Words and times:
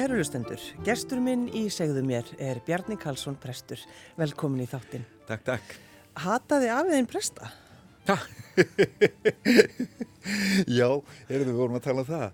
Kæru 0.00 0.16
hlustendur, 0.16 0.62
gestur 0.80 1.18
minn 1.20 1.42
í 1.52 1.66
segðu 1.68 2.00
mér 2.08 2.24
er 2.40 2.56
Bjarni 2.64 2.96
Karlsson 2.96 3.34
prestur. 3.36 3.82
Velkomin 4.16 4.62
í 4.64 4.66
þáttinn. 4.70 5.02
Takk, 5.28 5.42
takk. 5.44 5.74
Hataði 6.24 6.70
afiðin 6.72 7.08
presta? 7.10 7.50
Takk. 8.08 8.30
Já, 10.78 10.86
erum 11.28 11.50
við 11.50 11.58
vorum 11.58 11.76
að 11.76 11.84
tala 11.84 12.00
um 12.00 12.08
það. 12.08 12.24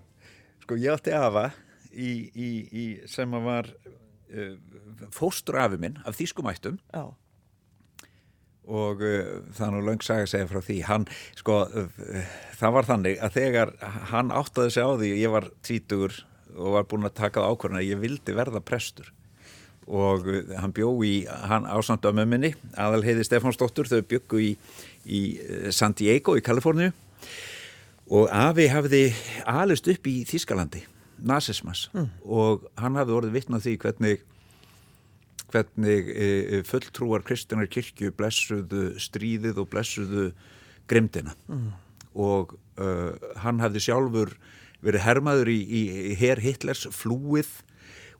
Sko, 0.63 0.77
ég 0.79 0.95
átti 0.95 1.15
afa 1.17 1.43
í, 1.91 2.13
í, 2.31 2.47
í, 2.71 2.85
sem 3.11 3.35
að 3.35 3.49
var 3.49 3.69
uh, 3.75 4.55
fóstur 5.19 5.59
afi 5.65 5.81
minn 5.83 5.99
af 6.07 6.15
þýskumættum 6.21 6.79
Já. 6.95 7.03
og 8.63 9.03
uh, 9.03 9.43
það 9.59 9.65
er 9.67 9.75
nú 9.75 9.83
löng 9.89 10.07
saga 10.07 10.23
að 10.23 10.31
segja 10.37 10.53
frá 10.53 10.61
því. 10.69 10.79
Hann, 10.87 11.09
sko, 11.43 11.59
uh, 11.67 12.31
það 12.63 12.79
var 12.79 12.91
þannig 12.93 13.19
að 13.19 13.37
þegar 13.41 13.75
hann 14.15 14.31
áttaði 14.31 14.77
sig 14.77 14.87
á 14.87 14.91
því, 14.95 15.13
ég 15.19 15.35
var 15.35 15.51
tvítugur 15.67 16.21
og 16.57 16.75
var 16.77 16.87
búin 16.89 17.07
að 17.07 17.17
taka 17.21 17.43
það 17.43 17.53
ákvörðan 17.53 17.81
að 17.81 17.89
ég 17.91 18.01
vildi 18.01 18.35
verða 18.37 18.63
prestur 18.65 19.11
og 19.87 20.27
uh, 20.27 20.53
hann 20.59 20.75
bjó 20.75 20.91
í, 21.07 21.13
hann 21.47 21.67
ásand 21.69 22.05
að 22.05 22.17
mömminni, 22.19 22.53
aðalheiði 22.75 23.23
Stefánsdóttur, 23.27 23.87
þau 23.87 24.01
byggu 24.09 24.41
í, 24.43 24.49
í 25.05 25.21
uh, 25.39 25.69
San 25.75 25.95
Diego 25.97 26.35
í 26.37 26.43
Kaliforníu 26.43 26.91
og 28.07 28.31
Afi 28.31 28.67
hafði 28.71 29.03
alist 29.47 29.87
upp 29.91 30.07
í 30.07 30.21
Þískalandi, 30.27 30.83
nazismas 31.27 31.87
mm. 31.93 32.09
og 32.23 32.67
hann 32.79 32.99
hafði 32.99 33.17
orðið 33.21 33.39
vittnað 33.39 33.65
því 33.67 33.77
hvernig 33.83 34.25
hvernig 35.47 36.09
e, 36.11 36.61
fulltrúar 36.67 37.23
Kristinar 37.23 37.69
kirkju 37.71 38.11
blessuðu 38.15 38.89
stríðið 38.99 39.61
og 39.61 39.69
blessuðu 39.71 40.25
grimdina 40.91 41.35
mm. 41.47 41.69
og 42.19 42.55
uh, 42.79 43.15
hann 43.43 43.61
hafði 43.63 43.83
sjálfur 43.87 44.33
verið 44.85 45.05
hermaður 45.05 45.51
í, 45.51 45.57
í, 45.61 45.81
í 46.11 46.17
her 46.19 46.41
Hitlers 46.43 46.85
flúið 46.93 47.49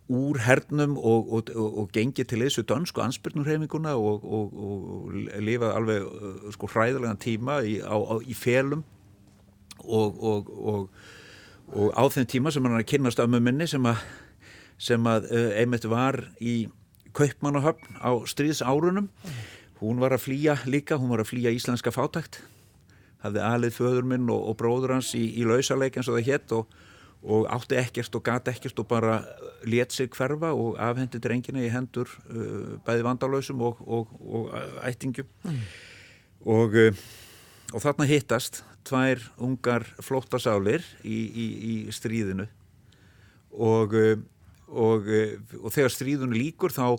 úr 0.08 0.40
hernum 0.40 0.96
og, 0.98 1.28
og, 1.34 1.50
og, 1.52 1.80
og 1.82 1.90
gengið 1.96 2.30
til 2.32 2.40
þessu 2.46 2.64
dönsku 2.68 3.04
ansbyrnurheiminguna 3.04 3.98
og 4.00 5.12
lifað 5.44 5.76
alveg 5.76 6.06
uh, 6.08 6.48
sko 6.56 6.70
hræðilega 6.72 7.18
tíma 7.20 7.60
í, 7.68 7.78
á, 7.84 7.96
á, 7.96 8.16
í 8.24 8.36
felum 8.38 8.86
og 9.84 10.90
á 11.92 12.04
þeim 12.08 12.30
tíma 12.32 12.54
sem 12.56 12.64
hann 12.64 12.80
er 12.80 12.88
kynast 12.88 13.20
ömmu 13.20 13.42
minni 13.44 13.68
sem 13.68 13.84
að, 13.88 14.00
sem 14.80 15.12
að 15.12 15.28
uh, 15.28 15.50
einmitt 15.60 15.88
var 15.92 16.24
í 16.40 16.70
Kaupmannahöfn 17.18 17.98
á 17.98 18.14
stríðsárunum. 18.30 19.08
Hún 19.82 20.00
var 20.02 20.14
að 20.14 20.28
flýja 20.28 20.60
líka, 20.70 21.00
hún 21.02 21.10
var 21.10 21.24
að 21.24 21.32
flýja 21.32 21.54
íslenska 21.54 21.90
fátækt 21.94 22.40
hafði 23.24 23.44
alið 23.44 23.78
föður 23.78 24.08
minn 24.12 24.30
og, 24.34 24.44
og 24.52 24.58
bróður 24.60 24.98
hans 24.98 25.14
í, 25.18 25.24
í 25.40 25.46
lausaleik 25.48 25.98
eins 25.98 26.10
og 26.10 26.20
það 26.20 26.30
hétt 26.30 26.56
og, 26.58 26.78
og 27.28 27.48
átti 27.54 27.80
ekkert 27.80 28.18
og 28.20 28.26
gati 28.28 28.54
ekkert 28.54 28.82
og 28.84 28.90
bara 28.90 29.20
let 29.68 29.96
sig 29.96 30.12
hverfa 30.14 30.54
og 30.54 30.78
afhendi 30.82 31.22
drengina 31.24 31.64
í 31.66 31.72
hendur 31.74 32.12
uh, 32.30 32.78
bæði 32.86 33.08
vandalösum 33.08 33.64
og, 33.66 33.82
og 33.84 34.54
ættingum 34.86 35.30
mm. 35.44 35.62
og 36.46 36.82
og 37.76 37.84
þarna 37.84 38.08
hittast 38.08 38.62
tvær 38.88 39.20
ungar 39.44 39.84
flóttasálir 40.00 40.86
í, 41.04 41.18
í, 41.28 41.48
í 41.72 41.74
stríðinu 41.92 42.48
og 43.52 43.96
og, 44.68 45.08
og 45.64 45.72
þegar 45.72 45.94
stríðinu 45.94 46.36
líkur 46.36 46.74
þá 46.76 46.98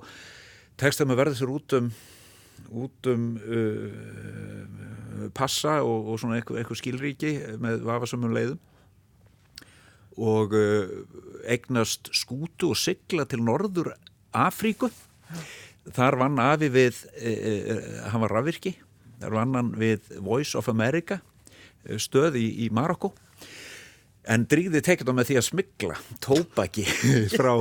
tekst 0.81 1.03
það 1.03 1.11
með 1.11 1.21
verða 1.23 1.39
sér 1.39 1.53
út 1.53 1.75
um 1.79 1.91
út 2.85 3.09
um 3.13 3.27
uh, 3.39 4.78
passa 5.37 5.79
og, 5.85 6.13
og 6.13 6.21
svona 6.21 6.39
eitthvað, 6.39 6.61
eitthvað 6.63 6.81
skilríki 6.81 7.33
með 7.63 7.85
vafasömmum 7.89 8.35
leiðum. 8.37 8.59
Og 10.19 10.55
uh, 10.59 10.91
eignast 11.47 12.11
skútu 12.17 12.73
og 12.73 12.81
sigla 12.81 13.27
til 13.31 13.41
norður 13.47 13.93
Afríku. 14.35 14.91
Þar 15.95 16.19
vann 16.21 16.41
Afi 16.43 16.69
við 16.75 17.05
uh, 17.21 17.79
hann 18.11 18.25
var 18.27 18.39
rafvirki. 18.41 18.75
Þar 19.23 19.39
vann 19.39 19.57
hann 19.59 19.73
við 19.79 20.11
Voice 20.23 20.59
of 20.59 20.71
America 20.71 21.21
stöð 21.99 22.37
í, 22.41 22.49
í 22.67 22.69
Marokko 22.75 23.13
en 24.29 24.45
dríði 24.49 24.81
tekit 24.85 25.09
á 25.09 25.13
með 25.17 25.31
því 25.31 25.37
að 25.41 25.47
smigla 25.47 25.97
tópaki 26.25 26.85
frá, 27.39 27.53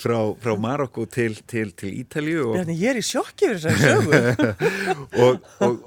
frá, 0.00 0.16
frá 0.42 0.52
Marokko 0.60 1.06
til, 1.10 1.30
til, 1.48 1.70
til 1.78 1.92
Ítalju 2.02 2.48
og... 2.50 2.72
Ég 2.72 2.90
er 2.92 3.00
í 3.00 3.04
sjokki 3.06 3.52
fyrir 3.52 3.78
sögu. 3.78 4.22
Og, 5.18 5.38
og, 5.64 5.86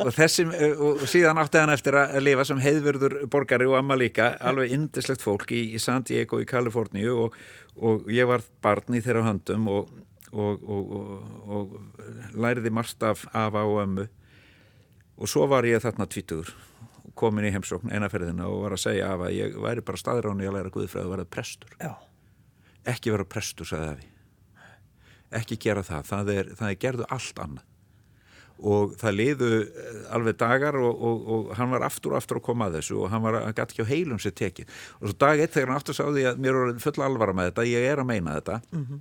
og 0.00 0.08
þessi 0.14 0.44
og 0.46 1.02
síðan 1.10 1.38
átti 1.42 1.60
hann 1.60 1.72
eftir 1.72 1.96
að 1.98 2.16
lifa 2.24 2.44
sem 2.48 2.60
heiðverður 2.62 3.14
borgari 3.30 3.66
og 3.68 3.76
amma 3.78 3.96
líka 3.98 4.32
alveg 4.40 4.72
indislegt 4.74 5.22
fólk 5.22 5.52
í, 5.54 5.60
í 5.76 5.80
San 5.82 6.06
Diego 6.08 6.40
í 6.42 6.48
Kaliforníu 6.48 7.28
og 7.76 8.10
ég 8.12 8.28
var 8.28 8.44
barn 8.64 8.96
í 8.96 9.02
þeirra 9.04 9.26
höndum 9.28 9.68
og 9.72 9.92
læriði 12.32 12.72
marst 12.74 13.02
af 13.06 13.26
af 13.32 13.54
á 13.54 13.64
ömmu. 13.84 14.08
Og 15.20 15.28
svo 15.28 15.46
var 15.50 15.68
ég 15.68 15.82
þarna 15.84 16.08
tvítugur 16.08 16.54
komin 17.18 17.48
í 17.48 17.52
heimsókn 17.54 17.92
einaferðina 17.92 18.48
og 18.48 18.64
var 18.66 18.76
að 18.76 18.84
segja 18.86 19.10
af 19.12 19.26
að 19.26 19.36
ég 19.36 19.58
væri 19.60 19.84
bara 19.84 20.00
staðráni 20.00 20.48
að 20.48 20.56
læra 20.58 20.72
Guðfræði 20.72 21.06
að 21.06 21.14
vera 21.16 21.28
prestur 21.36 21.76
Já. 21.80 21.92
ekki 22.94 23.12
vera 23.14 23.28
prestur, 23.28 23.68
sagði 23.68 23.92
Afi 23.92 24.12
ekki 25.32 25.58
gera 25.60 25.84
það, 25.86 26.08
það 26.08 26.32
er, 26.34 26.50
það 26.58 26.70
er 26.70 26.80
gerðu 26.84 27.06
allt 27.16 27.42
annað 27.42 27.68
og 28.62 28.92
það 29.00 29.16
liðu 29.16 29.48
eh, 29.64 30.02
alveg 30.14 30.36
dagar 30.38 30.76
og, 30.78 30.90
og, 30.92 31.22
og 31.34 31.54
hann 31.58 31.72
var 31.72 31.86
aftur 31.86 32.12
og 32.12 32.20
aftur 32.20 32.38
að 32.38 32.44
koma 32.46 32.68
að 32.68 32.76
þessu 32.78 32.98
og 33.00 33.08
hann 33.10 33.24
var 33.24 33.40
að 33.40 33.54
gæti 33.56 33.74
ekki 33.74 33.86
á 33.88 33.92
heilum 33.92 34.20
sér 34.22 34.36
tekið 34.38 34.76
og 35.00 35.08
svo 35.08 35.16
dag 35.24 35.42
eitt 35.42 35.54
þegar 35.56 35.72
hann 35.72 35.80
aftur 35.80 35.98
sáði 35.98 36.26
að 36.30 36.42
mér 36.44 36.58
er 36.60 36.76
full 36.84 37.02
alvara 37.02 37.34
með 37.34 37.50
þetta, 37.50 37.66
ég 37.72 37.88
er 37.88 38.02
að 38.02 38.10
meina 38.12 38.36
þetta 38.38 38.60
mm 38.68 38.84
-hmm. 38.84 39.00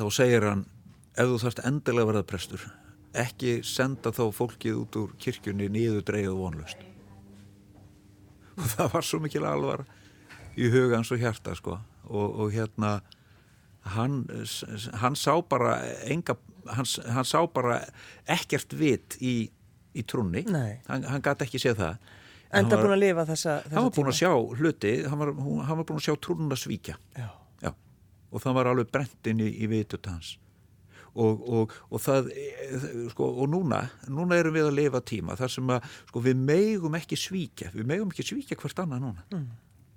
þá 0.00 0.04
segir 0.18 0.48
hann 0.50 0.66
ef 1.14 1.30
þú 1.30 1.40
þarfst 1.44 1.64
endilega 1.70 2.04
að 2.04 2.12
verða 2.12 2.28
prestur 2.34 2.68
ekki 3.16 3.60
senda 3.64 4.12
þá 4.12 4.24
fólkið 4.36 4.80
út 4.82 4.98
úr 5.00 5.14
kirkjunni 5.20 5.68
niður 5.72 6.04
dreigð 6.10 6.34
vonlust 6.36 6.82
og 8.58 8.66
það 8.74 8.92
var 8.92 9.06
svo 9.06 9.22
mikil 9.22 9.46
alvar 9.48 9.86
í 10.58 10.68
hugans 10.72 11.12
og 11.14 11.22
hjarta 11.22 11.54
sko. 11.58 11.78
Og, 12.08 12.40
og 12.42 12.52
hérna 12.54 12.98
hann, 13.94 14.22
hann 15.02 15.16
sá 15.18 15.34
bara 15.48 15.78
enga, 16.08 16.36
hann, 16.66 16.88
hann 17.14 17.28
sá 17.28 17.40
bara 17.52 17.80
ekkert 18.28 18.74
vit 18.78 19.18
í, 19.20 19.36
í 19.94 20.04
trúnni. 20.08 20.44
Hann, 20.88 21.06
hann 21.06 21.24
gæti 21.24 21.46
ekki 21.46 21.62
séð 21.62 21.82
það. 21.82 22.08
En 22.48 22.70
það 22.70 22.82
búin 22.86 22.94
að 22.94 23.02
lifa 23.02 23.24
þessa, 23.28 23.54
þessa 23.60 23.76
Hann 23.76 23.86
var 23.86 23.94
búin 23.98 24.10
að 24.10 24.18
sjá 24.18 24.30
hluti, 24.32 24.92
hann 25.04 25.20
var, 25.20 25.32
hann 25.68 25.80
var 25.82 25.86
búin 25.90 26.00
að 26.00 26.06
sjá 26.06 26.14
trúnna 26.24 26.56
svíkja. 26.56 26.96
Já. 27.18 27.28
Já. 27.60 27.72
og 28.32 28.44
það 28.44 28.56
var 28.56 28.70
alveg 28.72 28.92
brendin 28.94 29.42
í, 29.44 29.50
í 29.52 29.68
vitut 29.68 30.08
hans 30.08 30.36
og, 31.18 31.46
og, 31.48 31.72
og 31.90 32.02
það 32.02 32.28
sko, 33.12 33.28
og 33.42 33.48
núna, 33.52 33.82
núna 34.10 34.38
erum 34.38 34.56
við 34.56 34.68
að 34.68 34.76
lifa 34.78 35.02
tíma 35.04 35.36
þar 35.38 35.54
sem 35.54 35.72
að 35.74 35.88
sko, 36.10 36.22
við 36.24 36.44
megum 36.50 36.98
ekki 36.98 37.18
svíkja 37.18 37.72
við 37.74 37.88
megum 37.90 38.12
ekki 38.12 38.26
svíkja 38.30 38.58
hvert 38.60 38.82
annað 38.84 39.04
núna 39.06 39.26
mm. 39.32 39.46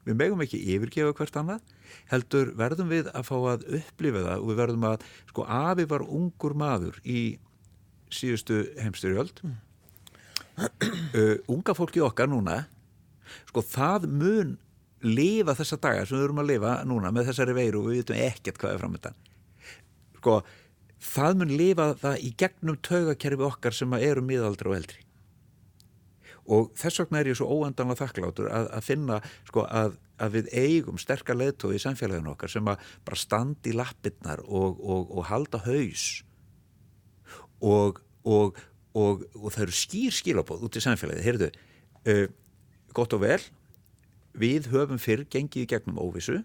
við 0.09 0.19
megum 0.23 0.43
ekki 0.45 0.61
yfirgefa 0.75 1.15
hvert 1.19 1.39
annað 1.41 1.75
heldur 2.11 2.53
verðum 2.59 2.91
við 2.91 3.11
að 3.13 3.27
fá 3.27 3.35
að 3.53 3.67
upplifa 3.81 4.25
það 4.27 4.37
og 4.37 4.51
við 4.51 4.61
verðum 4.63 4.87
að 4.91 5.07
sko 5.31 5.47
Afi 5.61 5.87
var 5.93 6.07
ungur 6.07 6.57
maður 6.57 7.01
í 7.03 7.21
síðustu 8.11 8.63
heimstyrjöld 8.81 9.43
mm. 9.45 9.59
uh, 11.19 11.37
unga 11.51 11.77
fólki 11.77 12.03
okkar 12.03 12.29
núna 12.31 12.63
sko 13.49 13.63
það 13.63 14.09
mun 14.11 14.57
lifa 15.01 15.55
þessa 15.57 15.79
dagar 15.81 16.07
sem 16.07 16.19
við 16.19 16.27
erum 16.27 16.41
að 16.43 16.49
lifa 16.51 16.73
núna 16.85 17.11
með 17.13 17.31
þessari 17.31 17.55
veiru 17.57 17.81
og 17.81 17.89
við 17.89 18.01
veitum 18.01 18.19
ekkert 18.21 18.59
hvað 18.61 18.75
er 18.75 18.81
framöndan 18.83 19.21
sko 20.21 20.35
það 21.01 21.39
mun 21.39 21.53
lifa 21.57 21.87
það 22.01 22.25
í 22.25 22.33
gegnum 22.37 22.77
taugakerfi 22.85 23.47
okkar 23.47 23.75
sem 23.75 23.93
eru 23.97 24.23
miðaldra 24.25 24.71
og 24.71 24.77
eldri. 24.77 25.01
Og 26.51 26.71
þess 26.77 27.01
vegna 27.03 27.21
er 27.21 27.29
ég 27.31 27.37
svo 27.37 27.47
óendanlega 27.49 28.01
þakklátur 28.01 28.49
að, 28.51 28.67
að 28.75 28.85
finna 28.85 29.19
sko, 29.47 29.63
að, 29.69 29.95
að 30.21 30.37
við 30.37 30.49
eigum 30.57 30.99
sterkar 31.01 31.37
leðtói 31.37 31.75
í 31.77 31.81
samfélaginu 31.83 32.33
okkar 32.33 32.51
sem 32.51 32.69
að 32.69 32.85
bara 33.07 33.19
standi 33.21 33.71
í 33.71 33.77
lappirnar 33.77 34.41
og, 34.47 34.81
og, 34.81 35.13
og 35.15 35.27
halda 35.29 35.61
haus. 35.65 36.05
Og, 37.61 38.01
og 38.25 38.57
það 39.53 39.65
eru 39.67 39.77
skýr 39.77 40.15
skilabóð 40.17 40.65
út 40.67 40.77
í 40.77 40.83
samfélagi, 40.83 41.25
heyrðu 41.25 41.51
uh, 42.09 42.25
gott 42.97 43.13
og 43.15 43.23
vel. 43.23 43.41
Við 44.41 44.71
höfum 44.73 44.99
fyrr 45.01 45.27
gengið 45.29 45.65
í 45.65 45.69
gegnum 45.69 46.01
óvissu. 46.01 46.41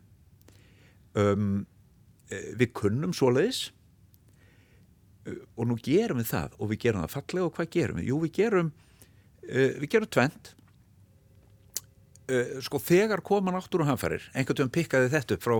Um, 1.17 1.65
uh, 2.29 2.53
við 2.61 2.75
kunnum 2.77 3.17
svoleiðis 3.17 3.71
og 5.27 5.69
nú 5.69 5.77
gerum 5.83 6.21
við 6.21 6.31
það 6.31 6.57
og 6.59 6.71
við 6.71 6.83
gerum 6.87 7.05
það 7.05 7.15
fallega 7.17 7.49
og 7.49 7.57
hvað 7.57 7.71
gerum 7.75 8.01
við? 8.01 8.09
Jú, 8.11 8.21
við 8.23 8.33
gerum 8.37 8.71
uh, 8.71 9.71
við 9.83 9.89
gerum 9.95 10.11
tvent 10.17 10.51
uh, 12.31 12.59
sko 12.65 12.81
þegar 12.83 13.23
koma 13.27 13.55
náttúru 13.55 13.87
hanfærir, 13.89 14.27
einhvern 14.35 14.63
veginn 14.63 14.75
pikkaði 14.77 15.13
þetta 15.15 15.39
upp 15.39 15.47
frá 15.47 15.57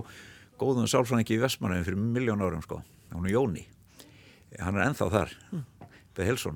góðun 0.57 0.89
sálfræðingi 0.89 1.37
í 1.37 1.41
Vestmannaðin 1.41 1.87
fyrir 1.87 2.05
miljón 2.17 2.41
árum 2.41 2.63
sko, 2.65 2.79
hún 3.13 3.27
er 3.27 3.35
Jóni. 3.35 3.65
Hann 4.57 4.79
er 4.79 4.87
enþá 4.87 5.09
þar 5.11 5.33
mm. 5.51 5.65
það 6.17 6.29
Helsson 6.31 6.55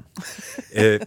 eh, 0.72 1.04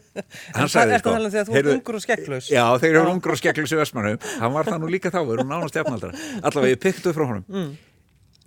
hann 0.55 0.69
sagði 0.71 0.99
sko 1.01 1.15
þegar 1.17 1.49
þú 1.49 1.57
ert 1.59 1.71
ungur 1.73 1.97
og 1.99 2.03
skegglaus 2.05 2.51
já 2.53 2.63
þegar 2.77 2.93
ég 2.93 3.01
var 3.01 3.11
ungur 3.11 3.33
og 3.35 3.41
skegglaus 3.41 3.73
í 3.73 3.79
Vestmannum 3.81 4.21
hann 4.43 4.55
var 4.55 4.69
það 4.69 4.85
nú 4.85 4.91
líka 4.93 5.11
þá, 5.11 5.23
við 5.25 5.39
erum 5.39 5.51
nánast 5.51 5.79
jafnaldra. 5.81 6.13
Allavega 6.45 6.77
ég 6.77 6.83
pyktuð 6.85 7.17
frá 7.17 7.25
honum. 7.25 7.49
Mm. 7.49 7.73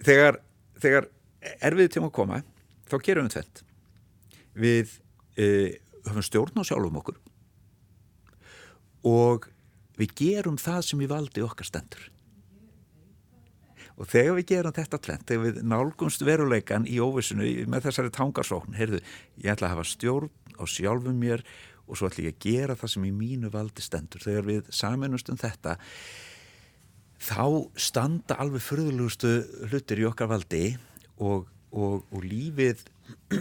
þegar, 0.05 0.39
þegar 0.85 1.09
erfiði 1.57 1.97
tíma 1.97 2.11
að 2.11 2.15
koma 2.21 2.39
þá 2.87 2.97
gerum 3.05 3.27
við 3.27 3.37
tveit 3.37 3.63
við 4.57 4.93
eh, 5.37 5.77
höfum 6.07 6.25
stjórn 6.25 6.61
á 6.61 6.67
sjálfum 6.67 6.99
okkur 7.01 7.19
og 9.07 9.47
við 9.97 10.13
gerum 10.17 10.59
það 10.61 10.83
sem 10.85 11.01
við 11.01 11.11
valdi 11.13 11.43
okkar 11.45 11.67
stendur. 11.67 12.03
Og 13.97 14.05
þegar 14.05 14.35
við 14.37 14.49
gerum 14.51 14.75
þetta 14.75 14.99
tlent, 15.01 15.23
þegar 15.25 15.45
við 15.47 15.63
nálgumst 15.65 16.25
veruleikan 16.25 16.85
í 16.85 16.99
óvissinu 17.01 17.47
með 17.69 17.87
þessari 17.87 18.13
tangarsókn, 18.13 18.75
heyrðu, 18.77 18.99
ég 19.41 19.55
ætla 19.55 19.71
að 19.71 19.73
hafa 19.73 19.87
stjórn 19.89 20.29
á 20.53 20.63
sjálfum 20.69 21.17
mér 21.17 21.41
og 21.87 21.97
svo 21.97 22.09
ætla 22.09 22.27
ég 22.27 22.35
að 22.35 22.45
gera 22.45 22.77
það 22.77 22.93
sem 22.93 23.07
í 23.07 23.13
mínu 23.15 23.49
valdi 23.53 23.85
stendur. 23.85 24.21
Þegar 24.21 24.49
við 24.51 24.71
saminust 24.75 25.31
um 25.33 25.39
þetta 25.41 25.77
þá 27.17 27.45
standa 27.73 28.37
alveg 28.37 28.61
fyrðulugustu 28.61 29.33
hlutir 29.71 30.03
í 30.03 30.07
okkar 30.09 30.29
valdi 30.29 30.65
og, 31.17 31.47
og, 31.77 32.07
og 32.11 32.25
lífið 32.25 32.83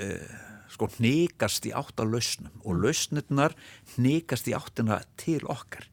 eh, 0.00 0.32
sko 0.72 0.88
nýgast 1.02 1.66
í 1.68 1.72
átt 1.76 2.00
að 2.00 2.14
lausnum 2.16 2.60
og 2.64 2.78
lausnirnar 2.80 3.56
nýgast 4.00 4.48
í 4.48 4.56
áttina 4.56 5.02
til 5.20 5.42
okkar. 5.44 5.88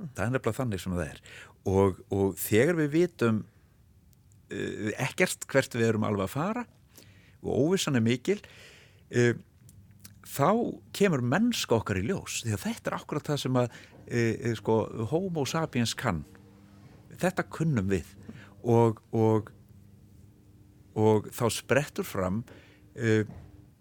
Það 0.00 0.24
er 0.24 0.34
nefnilega 0.34 0.56
þannig 0.56 0.82
sem 0.82 0.96
það 0.96 1.06
er. 1.06 1.22
Og, 1.70 2.02
og 2.12 2.36
þegar 2.40 2.78
við 2.78 2.90
vitum 2.94 3.40
uh, 3.44 4.90
ekkert 4.96 5.44
hvert 5.50 5.76
við 5.76 5.90
erum 5.90 6.06
alveg 6.08 6.28
að 6.28 6.34
fara 6.34 6.64
og 7.40 7.50
óvissan 7.66 7.98
er 7.98 8.04
mikil 8.04 8.38
uh, 8.40 9.34
þá 10.24 10.50
kemur 10.96 11.24
mennska 11.24 11.76
okkar 11.80 12.00
í 12.00 12.06
ljós. 12.08 12.42
Því 12.44 12.56
að 12.56 12.66
þetta 12.66 12.92
er 12.92 12.98
akkurat 13.00 13.32
það 13.32 13.42
sem 13.44 13.60
að 13.60 13.72
uh, 13.76 14.52
sko, 14.60 14.76
homo 15.12 15.46
sapiens 15.48 15.96
kann. 15.96 16.24
Þetta 17.20 17.48
kunnum 17.52 17.90
við. 17.92 18.08
Og, 18.60 19.00
og, 19.16 19.52
og 21.00 21.30
þá 21.34 21.44
sprettur 21.54 22.06
fram 22.06 22.42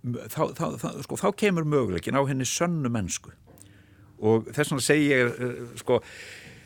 þá, 0.03 0.43
þá, 0.55 0.65
þá, 0.79 0.87
sko, 1.05 1.19
þá 1.19 1.29
kemur 1.39 1.67
möguleikin 1.67 2.17
á 2.17 2.23
henni 2.27 2.47
sönnu 2.47 2.91
mennsku. 2.93 3.33
Og 4.19 4.49
þess 4.51 4.73
vegna 4.73 4.83
segir 4.83 5.13
ég 5.13 5.77
sko 5.79 5.99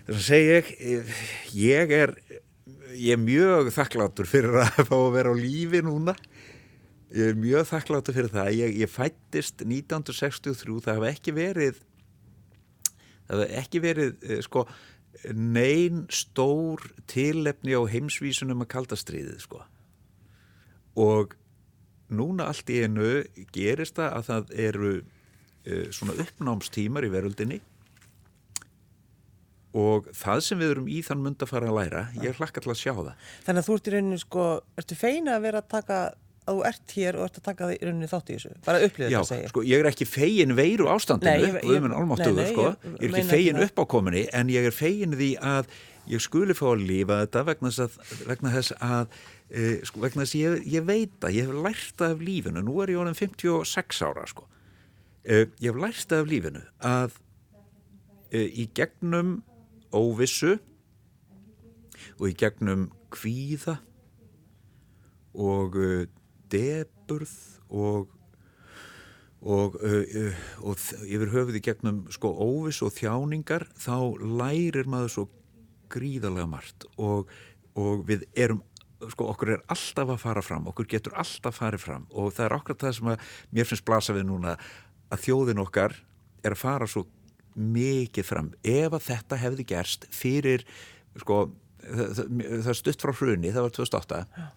þess 0.08 0.18
að 0.18 0.26
segja 0.28 0.58
ég 0.58 1.14
ég 1.58 1.96
er 1.98 2.16
ég 2.94 3.16
er 3.16 3.22
mjög 3.22 3.72
þakkláttur 3.74 4.30
fyrir 4.30 4.62
að 4.64 4.84
fá 4.90 4.96
að 4.98 5.12
vera 5.18 5.34
á 5.34 5.36
lífi 5.38 5.84
núna. 5.86 6.16
Ég 7.14 7.34
er 7.34 7.38
mjög 7.38 7.68
þakkláttur 7.70 8.18
fyrir 8.18 8.34
það. 8.34 8.54
Ég, 8.58 8.80
ég 8.84 8.90
fættist 8.90 9.66
1963 9.66 10.80
það 10.86 11.02
hef 11.02 11.10
ekki 11.14 11.36
verið 11.38 11.84
það 13.30 13.46
hef 13.46 13.60
ekki 13.64 13.84
verið 13.84 14.34
sko 14.46 14.66
neyn 15.34 16.08
stór 16.12 16.82
tilefni 17.08 17.78
á 17.78 17.82
heimsvísunum 17.88 18.66
að 18.66 18.74
kalda 18.74 18.98
stríðið 19.00 19.46
sko 19.46 19.62
og 21.00 21.36
núna 22.14 22.50
allt 22.52 22.70
í 22.70 22.82
enu 22.86 23.12
gerist 23.56 23.98
það 23.98 24.18
að 24.18 24.26
það 24.30 24.58
eru 24.68 24.96
uh, 25.02 25.86
svona 25.96 26.18
uppnámstímar 26.24 27.08
í 27.08 27.14
veröldinni. 27.14 27.62
Og 29.74 30.12
það 30.14 30.44
sem 30.46 30.60
við 30.62 30.76
erum 30.76 30.90
í 30.92 31.00
þann 31.02 31.24
mund 31.24 31.42
að 31.42 31.50
fara 31.50 31.72
að 31.72 31.80
læra 31.80 32.04
ég 32.22 32.38
hlakka 32.38 32.62
til 32.62 32.76
að 32.76 32.82
sjá 32.84 32.92
það. 32.94 33.16
Þannig 33.48 33.64
að 33.64 33.70
þú 33.70 33.78
ert 33.78 33.88
í 33.88 33.94
rauninu 33.96 34.20
sko, 34.22 34.50
ertu 34.78 34.98
feina 35.00 35.38
að 35.40 35.48
vera 35.48 35.64
að 35.64 35.72
taka 35.74 36.04
að 36.44 36.58
þú 36.58 36.66
ert 36.68 36.94
hér 36.98 37.18
og 37.18 37.26
ert 37.28 37.40
að 37.40 37.46
taka 37.48 37.68
það 37.68 37.74
í 37.74 37.78
rauninu 37.88 38.10
þátt 38.12 38.30
í 38.30 38.36
þessu, 38.36 38.52
bara 38.66 38.84
upplifa 38.84 39.08
þetta 39.08 39.22
að 39.22 39.30
segja 39.30 39.52
sko, 39.52 39.64
ég 39.70 39.84
er 39.84 39.90
ekki 39.90 40.08
fegin 40.10 40.56
veiru 40.58 40.90
ástandinu 40.92 41.32
nei, 41.32 41.46
ég, 41.46 41.58
ég, 41.72 41.88
almáttuðu, 42.00 42.46
sko. 42.50 42.66
ég, 42.68 42.98
ég 42.98 43.06
er 43.08 43.14
ekki 43.14 43.30
fegin 43.30 43.62
uppákominni 43.64 44.24
en 44.36 44.52
ég 44.52 44.68
er 44.68 44.76
fegin 44.76 45.16
því 45.20 45.30
að 45.54 45.72
ég 46.12 46.24
skuli 46.24 46.56
fá 46.58 46.66
að 46.72 46.86
lífa 46.90 47.20
þetta 47.24 47.46
vegna 47.48 47.72
þess 47.72 47.84
að, 47.86 48.16
vegna 48.28 48.54
þess 48.54 48.76
að 48.84 49.18
e, 49.50 49.68
sko, 49.88 50.04
vegna 50.04 50.26
þess 50.26 50.36
að 50.36 50.68
ég 50.74 50.88
veit 50.88 51.24
að 51.24 51.38
ég 51.38 51.48
hef 51.48 51.64
lært 51.68 52.04
af 52.08 52.24
lífinu, 52.24 52.66
nú 52.66 52.82
er 52.84 52.94
ég 52.94 53.04
ánum 53.04 53.18
56 53.18 54.04
ára 54.08 54.28
sko. 54.30 54.48
e, 55.24 55.46
ég 55.64 55.72
hef 55.72 55.80
lært 55.80 56.16
af 56.18 56.28
lífinu 56.30 56.66
að 56.84 57.18
e, 58.32 58.44
í 58.48 58.68
gegnum 58.76 59.42
óvissu 59.94 60.58
og 62.20 62.28
í 62.30 62.36
gegnum 62.38 62.90
kvíða 63.14 63.78
og 65.34 65.78
uh, 65.78 66.04
deburð 66.52 67.34
og 67.70 68.12
og, 69.44 69.74
uh, 69.84 70.06
uh, 70.08 70.44
og 70.64 70.80
yfir 71.04 71.32
höfuð 71.34 71.58
í 71.60 71.62
gegnum 71.66 72.04
sko 72.16 72.30
óvissu 72.32 72.88
og 72.88 72.94
þjáningar 72.96 73.66
þá 73.76 74.16
lærir 74.24 74.88
maður 74.88 75.12
svo 75.12 75.26
gríðarlega 75.94 76.50
margt 76.50 76.88
og, 76.98 77.32
og 77.80 78.06
við 78.08 78.28
erum 78.34 78.62
sko 79.12 79.28
okkur 79.34 79.56
er 79.56 79.64
alltaf 79.74 80.14
að 80.14 80.22
fara 80.22 80.44
fram 80.46 80.68
okkur 80.72 80.88
getur 80.94 81.16
alltaf 81.20 81.60
farið 81.60 81.84
fram 81.84 82.06
og 82.12 82.32
það 82.36 82.46
er 82.46 82.56
okkur 82.58 82.80
það 82.84 82.96
sem 82.98 83.12
að 83.14 83.28
mér 83.52 83.70
finnst 83.70 83.86
blasa 83.88 84.16
við 84.16 84.28
núna 84.30 84.56
að 85.14 85.26
þjóðin 85.26 85.64
okkar 85.64 85.98
er 86.44 86.56
að 86.56 86.62
fara 86.62 86.88
svo 86.90 87.06
mikið 87.54 88.28
fram 88.28 88.52
ef 88.66 88.96
að 88.96 89.08
þetta 89.08 89.40
hefði 89.42 89.68
gerst 89.74 90.08
fyrir 90.14 90.66
sko, 91.22 91.46
það, 91.84 92.24
það 92.66 92.78
stutt 92.80 93.04
frá 93.06 93.14
hruni, 93.14 93.52
það 93.54 93.68
var 93.68 93.76
2008 93.78 94.22
Já. 94.24 94.48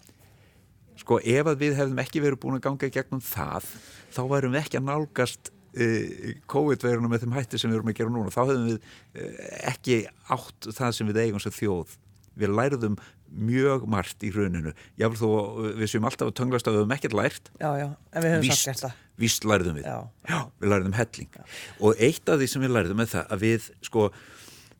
sko 1.03 1.19
ef 1.21 1.51
að 1.51 1.61
við 1.65 1.77
hefðum 1.77 2.01
ekki 2.03 2.23
verið 2.23 2.41
búin 2.43 2.57
að 2.57 2.65
ganga 2.69 2.91
gegnum 2.97 3.23
það 3.23 3.69
þá 4.15 4.21
værum 4.31 4.55
við 4.55 4.63
ekki 4.63 4.81
að 4.81 4.89
nálgast 4.89 5.51
uh, 5.77 6.33
COVID-veirunum 6.51 7.13
með 7.13 7.25
þeim 7.25 7.37
hætti 7.37 7.61
sem 7.61 7.71
við 7.71 7.79
erum 7.79 7.91
að 7.91 7.99
gera 7.99 8.13
núna 8.13 8.33
þá 8.33 8.41
hefðum 8.43 8.67
við 8.67 8.77
uh, 8.81 9.47
ekki 9.71 9.99
átt 10.35 10.69
það 10.79 10.95
sem 10.97 11.11
við 11.11 11.21
eigum 11.25 11.43
sem 11.43 11.55
þjóð. 11.55 11.95
Við 12.37 12.53
lærðum 12.53 12.97
mjög 13.27 13.87
margt 13.89 14.23
í 14.23 14.29
hruninu. 14.31 14.71
Jáfnveg 14.99 15.19
þó 15.19 15.67
við 15.81 15.91
séum 15.91 16.07
alltaf 16.07 16.29
að 16.29 16.37
tönglast 16.39 16.69
að 16.69 16.77
við 16.77 16.83
hefum 16.83 16.95
ekkert 16.95 17.17
lært. 17.17 17.51
Já, 17.59 17.69
já, 17.81 17.87
en 18.13 18.25
við 18.25 18.35
hefum 18.35 18.61
þetta 18.61 18.93
víst 19.17 19.47
lærðum 19.49 19.79
við, 19.79 19.87
já, 19.89 19.97
já 20.29 20.39
við 20.61 20.71
lærðum 20.71 20.95
helling. 20.97 21.37
Og 21.81 22.01
eitt 22.07 22.29
af 22.29 22.39
því 22.39 22.49
sem 22.51 22.63
við 22.63 22.73
lærðum 22.75 23.03
er 23.03 23.11
það 23.11 23.33
að 23.33 23.43
við 23.43 23.69
sko, 23.87 24.07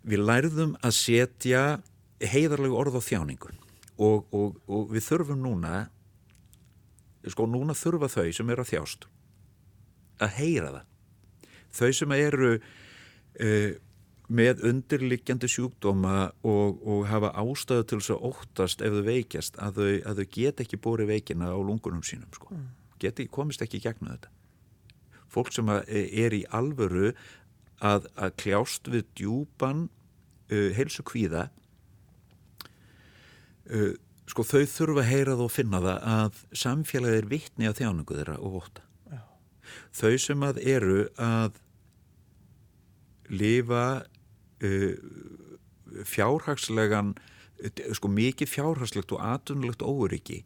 við 0.07 0.23
lærðum 0.29 0.75
að 0.85 0.95
setja 0.99 1.63
heiðarlegu 2.21 2.77
orð 2.77 2.99
á 2.99 3.07
þjáningu. 3.09 3.53
Og, 3.97 4.27
og, 4.29 4.57
og 4.69 4.91
við 4.93 5.07
þurfum 5.09 5.41
núna 5.41 5.87
sko 7.27 7.47
núna 7.49 7.75
þurfa 7.75 8.09
þau 8.13 8.27
sem 8.35 8.51
eru 8.53 8.63
að 8.63 8.75
þjást 8.75 9.07
að 10.23 10.37
heyra 10.39 10.71
það 10.77 10.85
þau 11.77 11.91
sem 11.99 12.15
eru 12.17 12.53
uh, 12.57 13.73
með 14.27 14.63
undirliggjandi 14.67 15.47
sjúkdóma 15.51 16.15
og, 16.43 16.81
og 16.83 17.05
hafa 17.07 17.31
ástöðu 17.39 17.85
til 17.87 17.99
þess 18.01 18.15
að 18.15 18.25
óttast 18.31 18.83
ef 18.83 18.97
þau 18.97 19.05
veikjast 19.07 19.59
að 19.63 19.79
þau, 19.79 19.91
að 20.11 20.21
þau 20.21 20.27
get 20.35 20.63
ekki 20.65 20.81
bóri 20.83 21.07
veikina 21.07 21.53
á 21.53 21.59
lungunum 21.59 22.03
sínum 22.03 22.31
sko. 22.35 22.51
mm. 22.51 22.65
geti, 22.99 23.27
komist 23.31 23.63
ekki 23.63 23.79
í 23.79 23.85
gegnum 23.85 24.11
þetta 24.15 24.33
fólk 25.31 25.53
sem 25.55 25.69
er 25.71 26.35
í 26.35 26.43
alvöru 26.55 27.13
að, 27.83 28.09
að 28.15 28.35
kljást 28.41 28.89
við 28.91 29.07
djúpan 29.19 29.87
uh, 29.87 30.69
heilsu 30.75 31.05
kvíða 31.07 31.47
uh, 33.71 33.93
sko 34.27 34.43
þau 34.43 34.63
þurfa 34.67 35.03
að 35.03 35.11
heyra 35.11 35.37
það 35.37 35.45
og 35.45 35.53
finna 35.53 35.83
það 35.83 36.09
að 36.13 36.41
samfélagið 36.63 37.21
er 37.21 37.29
vittni 37.31 37.69
af 37.69 37.77
þjáningu 37.79 38.17
þeirra 38.17 38.37
og 38.43 38.59
óta. 38.61 38.86
Þau 39.95 40.13
sem 40.21 40.43
að 40.45 40.61
eru 40.65 40.99
að 41.21 41.57
lifa 43.29 43.85
uh, 44.63 44.93
fjárhagslegan 46.07 47.15
sko 47.97 48.09
mikið 48.13 48.51
fjárhagslegt 48.51 49.11
og 49.15 49.23
atunlegt 49.23 49.81
óöryggi 49.81 50.43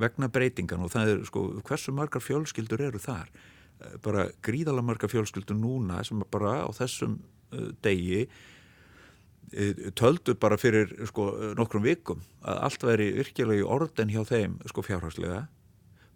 vegna 0.00 0.30
breytingan 0.32 0.84
og 0.86 0.92
það 0.94 1.12
er 1.12 1.20
sko 1.28 1.44
hversu 1.66 1.94
margar 1.94 2.24
fjölskyldur 2.24 2.82
eru 2.88 3.00
þar? 3.02 3.30
Uh, 3.78 3.94
bara 4.04 4.28
gríðalega 4.44 4.88
margar 4.88 5.12
fjölskyldur 5.12 5.58
núna 5.58 6.02
sem 6.06 6.22
bara 6.32 6.64
á 6.66 6.68
þessum 6.74 7.18
uh, 7.54 7.70
degi 7.84 8.24
uh, 8.24 9.90
töldu 9.98 10.36
bara 10.40 10.58
fyrir 10.60 10.96
sko 11.10 11.30
nokkrum 11.58 11.84
vikum 11.86 12.24
að 12.42 12.62
allt 12.68 12.88
væri 12.88 13.10
virkilega 13.20 13.62
í 13.62 13.68
orden 13.76 14.12
hjá 14.12 14.24
þeim 14.28 14.58
sko 14.70 14.86
fjárhagslega 14.86 15.44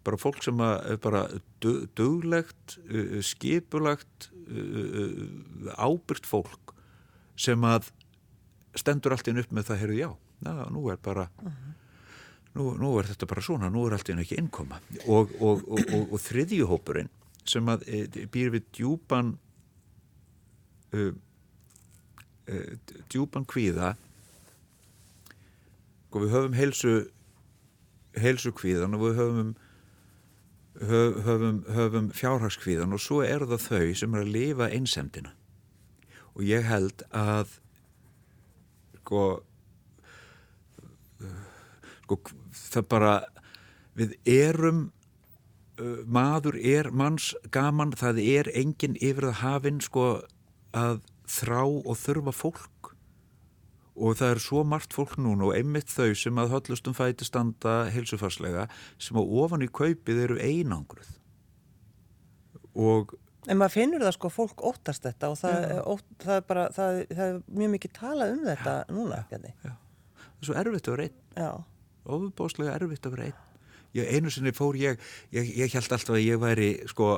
bara 0.07 0.19
fólk 0.21 0.43
sem 0.45 0.61
er 0.63 0.99
bara 1.03 1.27
duglegt, 1.61 2.79
uh, 2.89 3.19
skipulagt 3.25 4.31
uh, 4.49 5.75
ábyrgt 5.77 6.29
fólk 6.29 6.75
sem 7.39 7.65
að 7.67 7.91
stendur 8.79 9.15
allt 9.15 9.29
inn 9.31 9.41
upp 9.43 9.53
með 9.55 9.71
það, 9.71 9.81
heyrðu 9.83 9.99
já, 9.99 10.09
na, 10.47 10.55
nú 10.73 10.89
er 10.93 10.99
bara 11.03 11.29
uh 11.43 11.51
-huh. 11.51 11.75
nú, 12.55 12.75
nú 12.79 12.99
er 12.99 13.07
þetta 13.11 13.27
bara 13.27 13.43
svona, 13.43 13.71
nú 13.71 13.87
er 13.87 13.93
allt 13.93 14.09
inn 14.09 14.19
ekki 14.19 14.39
innkoma 14.39 14.81
og, 15.07 15.31
og, 15.41 15.69
og, 15.69 16.13
og 16.13 16.19
þriðjuhópurinn 16.21 17.11
sem 17.45 17.69
að 17.69 17.89
e, 17.89 18.27
býr 18.27 18.51
við 18.51 18.65
djúpan 18.73 19.39
uh, 20.93 21.13
uh, 22.49 22.73
djúpan 23.09 23.47
kvíða 23.47 23.97
og 26.11 26.23
við 26.23 26.31
höfum 26.33 26.55
heilsu 26.55 27.11
heilsu 28.17 28.53
kvíðan 28.53 28.95
og 28.97 29.01
við 29.01 29.19
höfum 29.21 29.55
höfum, 30.79 31.63
höfum 31.75 32.11
fjárhagskvíðan 32.15 32.95
og 32.95 33.03
svo 33.03 33.23
eru 33.27 33.49
það 33.51 33.65
þau 33.67 33.95
sem 34.03 34.15
er 34.15 34.25
að 34.25 34.35
lifa 34.37 34.71
einsemdina. 34.71 35.35
Og 36.37 36.45
ég 36.47 36.67
held 36.69 37.03
að 37.11 37.59
sko 39.01 39.25
sko 42.09 42.19
það 42.55 42.89
bara 42.89 43.13
við 43.99 44.15
erum 44.29 44.89
uh, 45.81 46.01
maður 46.07 46.59
er 46.61 46.91
manns 46.95 47.33
gaman 47.55 47.95
það 47.99 48.23
er 48.25 48.51
enginn 48.57 48.99
yfir 49.01 49.31
það 49.31 49.41
hafinn 49.43 49.81
sko 49.85 50.09
að 50.77 51.01
þrá 51.29 51.63
og 51.65 51.95
þurfa 51.99 52.35
fólk 52.37 52.88
og 53.99 54.19
það 54.19 54.35
er 54.35 54.43
svo 54.43 54.65
margt 54.67 54.95
fólk 54.95 55.17
núna 55.21 55.49
og 55.49 55.57
einmitt 55.59 55.91
þau 55.91 56.13
sem 56.17 56.39
að 56.41 56.53
höllustum 56.55 56.97
fæti 56.97 57.27
standa 57.27 57.79
heilsufarslega 57.93 58.69
sem 59.01 59.19
á 59.19 59.23
ofan 59.23 59.65
í 59.67 59.71
kaupið 59.71 60.23
eru 60.27 60.39
einangruð 60.43 61.17
og 62.79 63.17
En 63.49 63.57
maður 63.57 63.79
finnur 63.79 64.03
það 64.05 64.15
sko, 64.17 64.29
fólk 64.33 64.63
óttast 64.67 65.07
þetta 65.07 65.31
og 65.33 65.39
það, 65.41 65.55
er, 65.65 65.79
ótt, 65.89 66.09
það, 66.21 66.35
er, 66.35 66.43
bara, 66.51 66.65
það, 66.75 66.99
það 67.17 67.31
er 67.31 67.37
mjög 67.61 67.71
mikið 67.75 67.93
talað 67.97 68.33
um 68.35 68.41
þetta 68.45 68.75
já, 68.75 68.91
núna. 68.93 69.21
Það 69.31 69.47
er 69.49 70.49
svo 70.49 70.57
erfitt 70.61 70.91
að 70.91 70.97
vera 70.97 71.07
einn. 71.07 71.63
Óbúslega 72.19 72.75
erfitt 72.75 73.09
að 73.09 73.15
vera 73.15 73.29
einn. 73.31 73.39
Ég, 73.97 74.11
einu 74.13 74.33
sinni 74.35 74.53
fór 74.53 74.77
ég, 74.77 75.01
ég, 75.33 75.49
ég 75.63 75.73
held 75.79 75.97
alltaf 75.97 76.19
að 76.19 76.27
ég 76.27 76.43
væri 76.43 76.69
sko, 76.93 77.09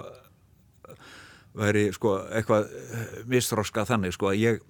væri 1.58 1.88
sko 1.96 2.14
eitthvað 2.28 2.70
eh, 2.78 3.16
mistróska 3.32 3.88
þannig 3.88 4.14
sko 4.14 4.30
að 4.30 4.38
ég 4.44 4.62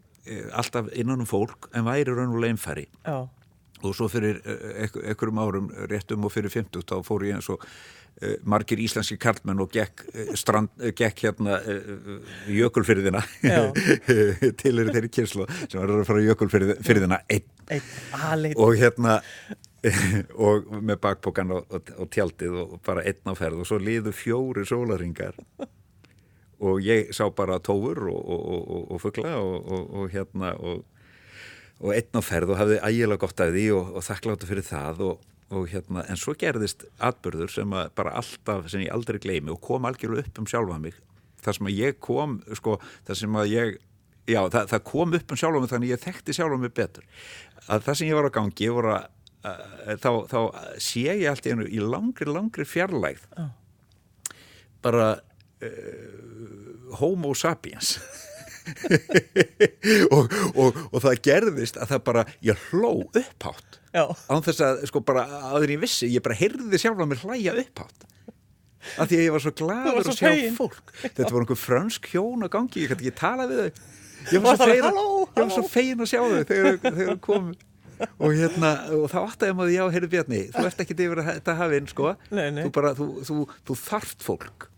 alltaf 0.53 0.91
innan 0.95 1.25
um 1.25 1.29
fólk 1.29 1.71
en 1.75 1.87
væri 1.87 2.11
raunverulega 2.11 2.57
einfæri. 2.57 2.89
Já. 3.07 3.29
Og 3.81 3.95
svo 3.97 4.11
fyrir 4.12 4.43
eh, 4.45 4.85
einhverjum 4.85 5.41
árum 5.41 5.71
réttum 5.89 6.27
og 6.29 6.35
fyrir 6.35 6.53
50 6.53 6.85
þá 6.85 7.00
fór 7.07 7.25
ég 7.25 7.39
eins 7.39 7.49
og 7.49 7.65
Eh, 8.21 8.37
margir 8.45 8.77
íslenski 8.85 9.17
karlmenn 9.17 9.62
og 9.65 9.71
gekk, 9.73 10.03
eh, 10.12 10.33
strand, 10.37 10.69
eh, 10.83 10.91
gekk 10.93 11.23
hérna 11.25 11.55
jökulfyrðina 12.53 13.23
til 14.61 14.73
eru 14.83 14.93
þeirri 14.93 15.09
kynslu 15.09 15.47
sem 15.62 15.79
var 15.81 15.93
að 15.95 16.03
fara 16.05 16.25
jökulfyrðina 16.27 17.21
einn 17.33 17.47
ein. 17.73 17.87
og 18.61 18.77
hérna 18.77 19.23
og 20.50 20.69
með 20.83 21.00
bakpokan 21.00 21.55
og, 21.57 21.73
og, 21.73 21.95
og 21.97 22.11
tjaldið 22.12 22.59
og 22.61 22.77
bara 22.85 23.07
einn 23.09 23.33
á 23.33 23.35
ferð 23.39 23.62
og 23.65 23.71
svo 23.71 23.81
liðu 23.81 24.12
fjóri 24.12 24.67
sólaringar 24.69 25.41
og 26.61 26.81
ég 26.85 27.12
sá 27.17 27.25
bara 27.33 27.61
tófur 27.64 28.02
og, 28.12 28.90
og 28.93 29.00
fuggla 29.00 29.37
og 29.40 30.07
hérna 30.12 30.55
og 30.61 31.95
einn 31.97 32.21
á 32.21 32.23
ferð 32.23 32.52
og 32.52 32.61
hafði 32.61 32.81
ægilega 32.85 33.23
gott 33.25 33.40
af 33.40 33.55
því 33.55 33.67
og 33.79 34.00
þakkláttu 34.05 34.49
fyrir 34.50 34.67
það 34.67 35.05
og 35.09 35.26
og 35.50 35.67
hérna, 35.71 36.05
en 36.07 36.19
svo 36.19 36.35
gerðist 36.38 36.85
atbyrður 37.02 37.50
sem 37.50 37.73
bara 37.99 38.14
alltaf, 38.19 38.69
sem 38.71 38.85
ég 38.85 38.93
aldrei 38.95 39.19
gleymi 39.23 39.50
og 39.50 39.62
kom 39.64 39.87
algjörlega 39.88 40.29
upp 40.29 40.43
um 40.43 40.49
sjálfa 40.50 40.76
mig. 40.83 40.99
Þar 41.43 41.57
sem 41.57 41.71
að 41.71 41.79
ég 41.79 41.97
kom, 42.02 42.37
sko, 42.59 42.76
þar 43.09 43.19
sem 43.19 43.38
að 43.40 43.55
ég 43.55 43.73
já, 44.31 44.40
það, 44.52 44.69
það 44.71 44.85
kom 44.93 45.17
upp 45.19 45.35
um 45.35 45.40
sjálfa 45.40 45.62
mig 45.62 45.73
þannig 45.73 45.90
að 45.90 45.95
ég 45.95 46.05
þekkti 46.05 46.37
sjálfa 46.37 46.61
mig 46.61 46.75
betur. 46.76 47.09
Að 47.67 47.88
það 47.88 47.99
sem 47.99 48.11
ég 48.11 48.21
var 48.21 48.31
á 48.31 48.37
gangi 48.37 48.71
voru 48.76 48.93
að, 48.95 49.09
þá, 50.05 50.11
þá 50.31 50.38
sé 50.87 51.05
ég 51.09 51.26
allt 51.33 51.50
í 51.50 51.83
langri, 51.83 52.31
langri 52.31 52.69
fjarlægð. 52.69 53.26
Bara 54.85 55.11
uh, 55.67 56.97
homo 57.00 57.35
sapiens. 57.35 57.97
Og, 60.14 60.29
og, 60.55 60.76
og 60.93 61.00
það 61.02 61.21
gerðist 61.25 61.79
að 61.81 61.95
það 61.95 62.02
bara, 62.07 62.23
ég 62.45 62.61
hló 62.71 62.90
upphátt. 63.09 63.79
Án 64.31 64.45
þess 64.47 64.62
að 64.62 64.83
sko 64.90 65.02
bara 65.07 65.25
aður 65.50 65.73
ég 65.75 65.81
vissi 65.83 66.11
ég 66.12 66.23
bara 66.23 66.37
heyrði 66.38 66.79
sjálf 66.79 67.00
að 67.02 67.09
mér 67.11 67.23
hlæja 67.25 67.55
upphátt. 67.64 68.05
Af 69.00 69.11
því 69.11 69.19
að 69.19 69.25
ég 69.25 69.35
var 69.35 69.43
svo 69.45 69.52
gladur 69.59 69.99
að 70.00 70.12
sjá 70.17 70.29
fegin. 70.29 70.55
fólk. 70.57 70.93
Þetta 71.02 71.33
var 71.33 71.43
einhver 71.45 71.61
fransk 71.61 72.07
hjón 72.12 72.47
að 72.47 72.52
gangi 72.55 72.85
ég 72.85 72.93
hætti 72.93 73.09
ekki 73.09 73.19
tala 73.19 73.49
við 73.50 73.64
þau. 73.64 73.83
Ég 74.31 74.45
var 74.45 74.61
svo 74.61 74.71
var 75.35 75.50
svo 75.57 75.67
fegin 75.73 76.05
að 76.05 76.12
sjá 76.12 76.21
þau 76.23 76.38
þegar 76.52 76.97
þau 77.00 77.19
komu. 77.26 77.59
Og 78.17 78.33
hérna 78.33 78.71
og 78.97 79.11
þá 79.12 79.19
áttaði 79.26 79.57
maður 79.59 79.75
já, 79.75 79.83
heyrðu 79.93 80.09
Bjarni 80.14 80.38
þú 80.55 80.62
ert 80.71 80.79
ekki 80.87 80.97
yfir 81.05 81.21
þetta 81.26 81.57
hafinn 81.59 81.90
sko. 81.90 82.14
Nei, 82.33 82.47
nei. 82.57 82.62
Þú, 82.64 82.71
bara, 82.79 82.95
þú, 82.97 83.09
þú, 83.29 83.37
þú 83.69 83.76
þarft 83.83 84.25
fólk 84.25 84.71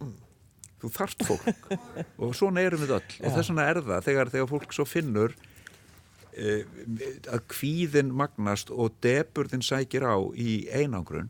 þú 0.83 0.93
þarft 0.99 1.25
fólk. 1.31 1.73
Og 2.19 2.37
svona 2.37 2.67
erum 2.67 2.83
við 2.83 2.99
öll. 2.99 3.09
Já. 3.17 3.25
og 3.25 3.39
þess 3.39 3.53
vegna 3.55 3.71
er 3.71 3.83
það 3.87 4.07
þegar, 4.11 4.35
þegar 4.37 4.53
fólk 4.53 4.77
svo 4.77 4.89
finnur 4.89 5.39
Eh, 6.33 6.63
að 7.29 7.43
kvíðin 7.53 8.09
magnast 8.17 8.71
og 8.73 8.95
deburðin 9.05 9.61
sækir 9.61 10.07
á 10.09 10.17
í 10.33 10.63
einangrun 10.73 11.27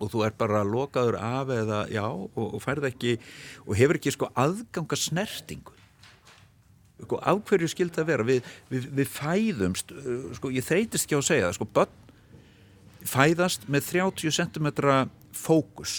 og 0.00 0.08
þú 0.08 0.22
er 0.24 0.32
bara 0.40 0.62
lokaður 0.64 1.18
af 1.20 1.50
eða 1.52 1.80
já 1.92 2.06
og, 2.06 2.30
og 2.32 2.62
færð 2.64 2.86
ekki 2.88 3.18
og 3.66 3.74
hefur 3.76 3.98
ekki 3.98 4.14
sko 4.14 4.30
aðganga 4.32 4.96
snertingu. 4.96 5.76
Sko 7.04 7.18
af 7.20 7.42
hverju 7.50 7.68
skild 7.68 7.92
það 7.92 8.08
vera? 8.08 8.28
Við, 8.30 8.48
við, 8.72 8.88
við 9.02 9.12
fæðumst 9.18 9.92
eh, 9.92 10.30
sko 10.40 10.54
ég 10.56 10.64
þreytist 10.64 11.04
ekki 11.04 11.20
á 11.20 11.20
að 11.20 11.28
segja 11.28 11.50
það 11.50 11.58
sko 11.58 11.68
börn 11.76 13.04
fæðast 13.04 13.68
með 13.68 13.90
30 13.90 14.38
cm 14.40 14.70
fókus 15.36 15.98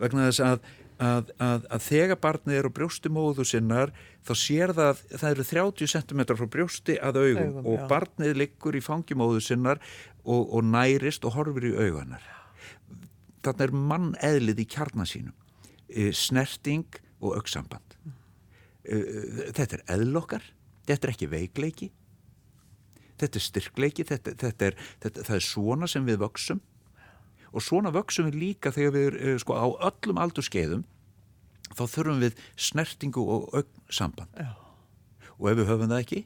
vegna 0.00 0.30
þess 0.30 0.46
að 0.48 0.64
að, 1.02 1.32
að, 1.42 1.66
að 1.74 1.84
þegar 1.86 2.20
barnið 2.22 2.58
er 2.58 2.68
á 2.68 2.76
brjóstumóðu 2.76 3.46
sinnar 3.48 3.92
þá 4.22 4.32
sér 4.38 4.72
það 4.76 4.90
að 4.92 5.02
það 5.10 5.28
eru 5.30 5.46
30 5.50 5.92
cm 5.94 6.22
frá 6.38 6.48
brjósti 6.56 6.98
að 7.02 7.20
augum, 7.22 7.42
augum 7.48 7.70
og 7.72 7.78
já. 7.80 7.86
barnið 7.90 8.38
liggur 8.38 8.78
í 8.78 8.84
fangimóðu 8.84 9.42
sinnar 9.42 9.82
og, 10.22 10.42
og 10.46 10.64
nærist 10.68 11.26
og 11.26 11.36
horfir 11.38 11.70
í 11.72 11.74
auganar 11.78 12.26
þarna 13.42 13.66
er 13.66 13.74
mann 13.74 14.10
eðlið 14.22 14.62
í 14.62 14.66
kjarnan 14.70 15.08
sínum. 15.08 15.34
E, 15.90 16.12
snerting 16.14 17.00
og 17.20 17.40
auksamband 17.40 17.96
e, 18.86 19.00
þetta 19.56 19.80
er 19.80 19.86
eðlokkar 19.96 20.46
þetta 20.86 21.08
er 21.08 21.14
ekki 21.14 21.30
veikleiki 21.32 21.90
þetta 23.20 23.38
er 23.38 23.46
styrkleiki 23.48 24.06
þetta, 24.08 24.36
þetta 24.40 24.70
er, 24.70 24.78
þetta, 25.02 25.26
það 25.28 25.38
er 25.38 25.46
svona 25.46 25.90
sem 25.90 26.06
við 26.06 26.22
vöksum 26.22 26.62
og 27.52 27.64
svona 27.64 27.92
vöksum 27.92 28.30
við 28.30 28.38
líka 28.40 28.72
þegar 28.72 28.94
við 28.96 29.06
erum 29.10 29.42
sko, 29.42 29.58
á 29.58 29.66
öllum 29.90 30.20
aldurskeiðum 30.22 30.86
þá 31.78 31.84
þurfum 31.94 32.20
við 32.22 32.42
snertingu 32.56 33.24
og 33.36 33.48
augnsamband 33.60 34.38
Já. 34.38 34.52
og 35.38 35.48
ef 35.52 35.58
við 35.60 35.70
höfum 35.72 35.92
það 35.92 36.04
ekki 36.04 36.20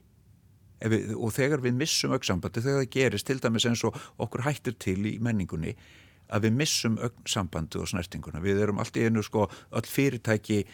við, 0.84 1.14
og 1.16 1.32
þegar 1.36 1.62
við 1.64 1.78
missum 1.82 2.16
augnsambandi 2.16 2.64
þegar 2.64 2.82
það 2.82 2.90
gerist 2.96 3.28
til 3.30 3.38
dæmis 3.42 3.68
eins 3.68 3.84
og 3.88 3.96
okkur 4.22 4.44
hættir 4.46 4.76
til 4.82 4.98
í 5.08 5.16
menningunni 5.22 5.76
að 6.26 6.48
við 6.48 6.58
missum 6.58 6.96
augnsambandi 6.98 7.78
og 7.78 7.90
snertinguna. 7.90 8.42
Við 8.42 8.62
erum 8.64 8.80
allt 8.82 8.96
í 8.98 9.04
einu 9.06 9.22
sko 9.22 9.46
öll 9.46 9.86
fyrirtæki 9.86 10.64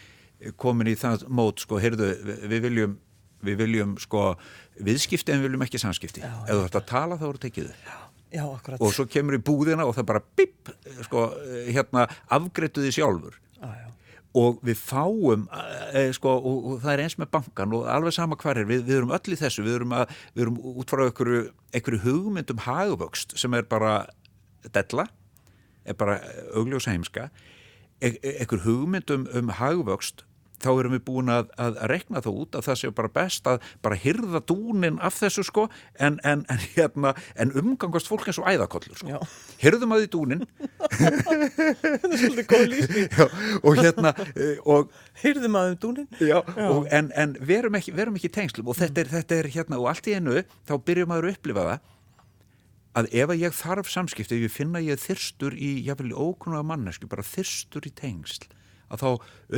komin 0.59 0.89
í 0.89 0.95
það 0.99 1.27
mót 1.29 1.61
sko, 1.63 1.77
heyrðu, 1.81 2.09
við 2.49 2.65
viljum 2.67 2.95
við 3.43 3.59
viljum 3.59 3.93
sko 3.99 4.33
viðskipti 4.79 5.33
en 5.33 5.41
við 5.41 5.49
viljum 5.49 5.65
ekki 5.65 5.81
samskipti. 5.81 6.23
Ef 6.23 6.49
þú 6.49 6.65
ætti 6.65 6.79
að 6.79 6.89
tala 6.89 7.19
þá 7.19 7.25
eru 7.29 7.43
tekið 7.43 7.71
Já, 8.33 8.47
og 8.79 8.89
svo 8.95 9.05
kemur 9.05 9.37
í 9.37 9.43
búðina 9.45 9.85
og 9.85 9.93
það 9.93 10.07
bara 10.09 10.23
bip, 10.39 10.71
sko, 11.05 11.27
hérna 11.67 12.07
afgreituði 12.33 12.93
sjálfur. 12.95 13.35
já, 13.35 13.37
já 13.37 13.42
og 14.33 14.59
við 14.65 14.79
fáum 14.81 15.45
e, 15.93 16.07
sko, 16.17 16.33
og, 16.39 16.67
og 16.71 16.83
það 16.83 16.93
er 16.93 17.03
eins 17.05 17.17
með 17.21 17.31
bankan 17.35 17.75
og 17.77 17.87
alveg 17.91 18.15
sama 18.15 18.37
hvar 18.39 18.57
er, 18.57 18.67
við, 18.69 18.85
við 18.87 18.99
erum 18.99 19.13
öll 19.13 19.35
í 19.35 19.39
þessu 19.39 19.65
við 19.65 19.77
erum, 19.79 19.95
að, 19.97 20.13
við 20.33 20.45
erum 20.47 20.59
út 20.73 20.93
frá 20.93 21.03
einhverju 21.05 22.01
hugmyndum 22.03 22.63
hagvöxt 22.65 23.37
sem 23.39 23.53
er 23.53 23.67
bara 23.69 23.95
della, 24.73 25.07
er 25.85 25.97
bara 25.99 26.17
augljós 26.57 26.89
heimska 26.89 27.29
e, 28.01 28.15
e, 28.15 28.37
einhverju 28.39 28.65
hugmyndum 28.65 29.27
um 29.37 29.53
hagvöxt 29.59 30.25
þá 30.63 30.69
erum 30.71 30.95
við 30.95 31.03
búin 31.07 31.31
að, 31.33 31.51
að 31.59 31.79
rekna 31.91 32.23
það 32.23 32.39
út 32.43 32.57
að 32.57 32.67
það 32.67 32.79
séu 32.81 32.95
bara 32.95 33.11
best 33.17 33.49
að 33.49 33.69
bara 33.85 33.99
hyrða 33.99 34.43
dúnin 34.49 34.99
af 35.03 35.19
þessu 35.19 35.45
sko 35.47 35.67
en, 35.99 36.19
en, 36.23 36.45
en, 36.49 36.63
hérna, 36.75 37.13
en 37.39 37.53
umgangast 37.59 38.09
fólk 38.11 38.27
eins 38.29 38.41
og 38.41 38.49
æðakollur 38.49 38.99
sko. 39.01 39.21
hyrðum 39.61 39.95
að 39.95 40.05
því 40.05 40.11
dúnin 40.17 40.45
þetta 40.99 42.11
er 42.11 42.19
svolítið 42.21 42.49
góð 42.49 42.67
lísning 42.73 43.17
og 43.63 43.81
hérna 43.81 44.13
e, 44.33 44.51
og, 44.63 44.93
hyrðum 45.23 45.59
að 45.59 45.71
því 45.71 45.79
dúnin 45.87 46.09
já, 46.19 46.37
já. 46.39 46.67
Og, 46.69 46.87
en 46.91 47.37
verum 47.43 47.79
ekki, 47.79 47.93
verum 47.95 48.17
ekki 48.19 48.31
tengslum. 48.33 48.69
Og 48.71 48.77
þetta 48.79 49.03
er, 49.03 49.11
þetta 49.17 49.39
er 49.39 49.49
hérna 49.53 49.79
og 49.81 49.89
allt 49.91 50.09
í 50.09 50.15
einu 50.17 50.41
þá 50.67 50.77
byrjum 50.87 51.15
að 51.15 51.29
upplifa 51.33 51.67
það 51.69 51.89
að 52.93 53.07
ef 53.17 53.31
að 53.33 53.41
ég 53.41 53.55
þarf 53.57 53.89
samskipti 53.89 54.37
ef 54.37 54.43
ég 54.45 54.53
finna 54.53 54.81
ég 54.83 55.01
þyrstur 55.01 55.55
í 55.57 55.71
jáfnvel 55.87 56.13
ókunnlega 56.13 56.67
mannesku 56.69 57.09
bara 57.09 57.25
þyrstur 57.25 57.87
í 57.89 57.93
tengsl 57.97 58.45
að 58.93 59.03
þá 59.03 59.09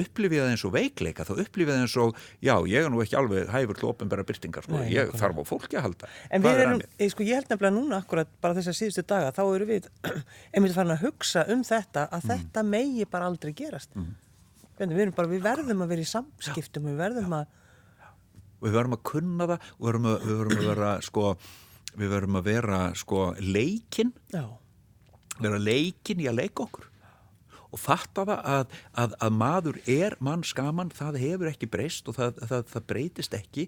upplifið 0.01 0.41
það 0.41 0.51
eins 0.53 0.65
og 0.67 0.73
veikleika, 0.75 1.25
þá 1.27 1.33
upplifið 1.43 1.73
það 1.73 1.83
eins 1.83 1.95
og 2.01 2.21
já, 2.43 2.53
ég 2.71 2.85
er 2.85 2.93
nú 2.93 3.01
ekki 3.03 3.17
alveg 3.19 3.51
hæfur 3.51 3.79
til 3.79 3.89
ofinbæra 3.89 4.25
byrtingar, 4.27 4.67
sko, 4.67 4.77
Nei, 4.79 4.93
ég 4.93 5.11
konar. 5.11 5.21
þarf 5.21 5.41
á 5.41 5.43
fólki 5.49 5.79
að 5.79 5.87
halda 5.89 6.11
En 6.29 6.45
við 6.45 6.61
erum, 6.63 6.83
ég, 7.01 7.11
sko, 7.13 7.25
ég 7.27 7.39
held 7.39 7.51
nefnilega 7.51 7.75
núna 7.75 7.99
akkurat 8.03 8.31
bara 8.43 8.57
þessar 8.57 8.77
síðustu 8.79 9.05
daga, 9.07 9.33
þá 9.35 9.43
eru 9.45 9.69
við 9.69 9.89
einmitt 10.55 10.77
farin 10.77 10.95
að 10.95 11.05
hugsa 11.05 11.45
um 11.51 11.65
þetta 11.67 12.07
að 12.07 12.23
mm. 12.23 12.31
þetta 12.33 12.65
megi 12.71 13.09
bara 13.11 13.29
aldrei 13.31 13.53
gerast 13.57 13.93
mm. 13.97 14.09
við, 14.79 15.13
bara, 15.17 15.31
við 15.31 15.45
verðum 15.45 15.85
að 15.85 15.93
vera 15.95 16.05
í 16.05 16.09
samskiptum 16.15 16.89
við 16.91 16.99
verðum 17.03 17.37
að 17.41 17.53
við 18.65 18.75
verðum 18.75 18.97
að 18.97 19.05
kunna 19.05 19.47
það 19.51 19.69
og 19.75 19.85
við 19.85 19.91
verðum 19.91 20.09
að, 20.09 20.25
við 20.25 20.39
verðum 20.39 20.59
að 20.59 20.69
vera 20.71 20.91
sko, 21.05 21.25
við 21.95 22.13
verðum 22.15 22.39
að 22.39 22.49
vera 22.49 22.81
sko 22.97 23.21
leikin 23.43 24.13
já. 24.33 24.43
vera 25.37 25.61
leikin 25.61 26.23
í 26.23 26.29
að 26.31 26.39
leika 26.41 26.65
okkur 26.65 26.91
og 27.75 27.81
fatta 27.81 28.23
það 28.23 28.45
að, 28.55 28.77
að, 29.03 29.17
að 29.27 29.35
maður 29.41 29.81
er 29.91 30.15
mann 30.23 30.45
skaman, 30.47 30.93
það 30.95 31.19
hefur 31.25 31.51
ekki 31.51 31.69
breyst 31.71 32.07
og 32.07 32.17
það, 32.19 32.39
það, 32.51 32.63
það 32.71 32.87
breytist 32.93 33.35
ekki. 33.35 33.67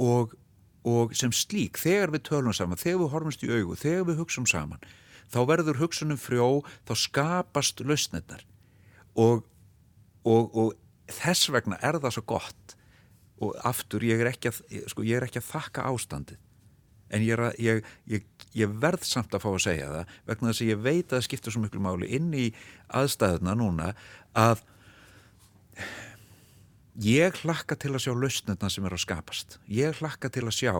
Og, 0.00 0.32
og 0.88 1.12
sem 1.14 1.34
slík 1.36 1.78
þegar 1.78 2.14
við 2.16 2.26
tölum 2.30 2.56
saman, 2.56 2.80
þegar 2.80 3.04
við 3.04 3.14
horfumst 3.14 3.46
í 3.46 3.52
augu 3.52 3.78
þegar 3.78 4.08
við 4.08 4.22
hugsaum 4.24 4.48
saman 4.50 4.82
þá 5.32 5.40
verður 5.48 5.80
hugsunum 5.80 6.20
frjó, 6.20 6.62
þá 6.88 6.94
skapast 6.98 7.82
lausnirnar. 7.86 8.44
Og, 9.16 9.44
og, 10.28 10.52
og 10.52 11.12
þess 11.12 11.50
vegna 11.52 11.78
er 11.84 12.00
það 12.02 12.16
svo 12.18 12.24
gott. 12.34 12.76
Og 13.42 13.56
aftur 13.66 14.04
ég 14.06 14.22
er 14.22 14.30
ekki 14.30 14.52
að, 14.52 14.60
sko, 14.92 15.04
ég 15.06 15.18
er 15.18 15.26
ekki 15.26 15.40
að 15.40 15.48
þakka 15.50 15.88
ástandið 15.90 16.40
en 17.12 17.24
ég, 17.24 17.42
ég, 17.62 17.88
ég, 18.10 18.26
ég 18.56 18.76
verð 18.82 19.06
samt 19.06 19.34
að 19.34 19.44
fá 19.44 19.50
að 19.52 19.64
segja 19.66 19.90
það 19.90 20.14
vegna 20.30 20.50
þess 20.50 20.64
að 20.64 20.70
ég 20.72 20.84
veit 20.86 21.06
að 21.06 21.16
það 21.16 21.26
skiptir 21.28 21.54
svo 21.54 21.64
miklu 21.64 21.82
máli 21.84 22.10
inn 22.18 22.30
í 22.34 22.46
aðstæðuna 23.00 23.56
núna 23.58 23.92
að 24.38 24.64
ég 27.02 27.38
hlakka 27.42 27.76
til 27.80 27.94
að 27.94 28.04
sjá 28.04 28.12
lausnirna 28.16 28.68
sem 28.70 28.84
er 28.84 28.96
að 28.96 29.04
skapast. 29.06 29.58
Ég 29.72 29.96
hlakka 30.00 30.28
til 30.32 30.44
að 30.44 30.56
sjá 30.58 30.74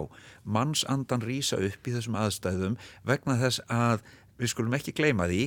mannsandan 0.45 1.25
rýsa 1.25 1.61
upp 1.61 1.89
í 1.89 1.95
þessum 1.95 2.19
aðstæðum 2.21 2.79
vegna 3.09 3.39
þess 3.41 3.65
að 3.73 4.05
við 4.41 4.53
skulum 4.53 4.77
ekki 4.77 4.95
gleyma 4.97 5.29
því 5.31 5.47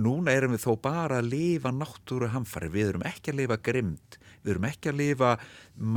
núna 0.00 0.32
erum 0.36 0.54
við 0.54 0.64
þó 0.64 0.74
bara 0.82 1.18
að 1.18 1.32
lifa 1.32 1.72
náttúru 1.74 2.30
hamfari, 2.30 2.70
við 2.70 2.92
erum 2.92 3.06
ekki 3.10 3.32
að 3.32 3.40
lifa 3.42 3.58
grimd, 3.66 4.18
við 4.44 4.52
erum 4.54 4.66
ekki 4.68 4.92
að 4.92 5.00
lifa 5.00 5.30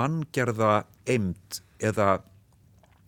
manngjörða 0.01 0.71
eimt 1.13 1.59
eða 1.83 2.07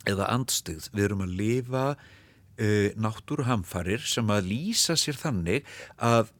eða 0.08 0.30
andstuð. 0.34 0.90
Við 0.94 1.08
erum 1.08 1.26
að 1.26 1.36
lifa 1.40 1.84
uh, 1.96 2.88
náttúruhamfarir 2.96 4.04
sem 4.06 4.32
að 4.32 4.50
lýsa 4.52 4.98
sér 5.00 5.18
þannig 5.20 5.68
að 5.96 6.32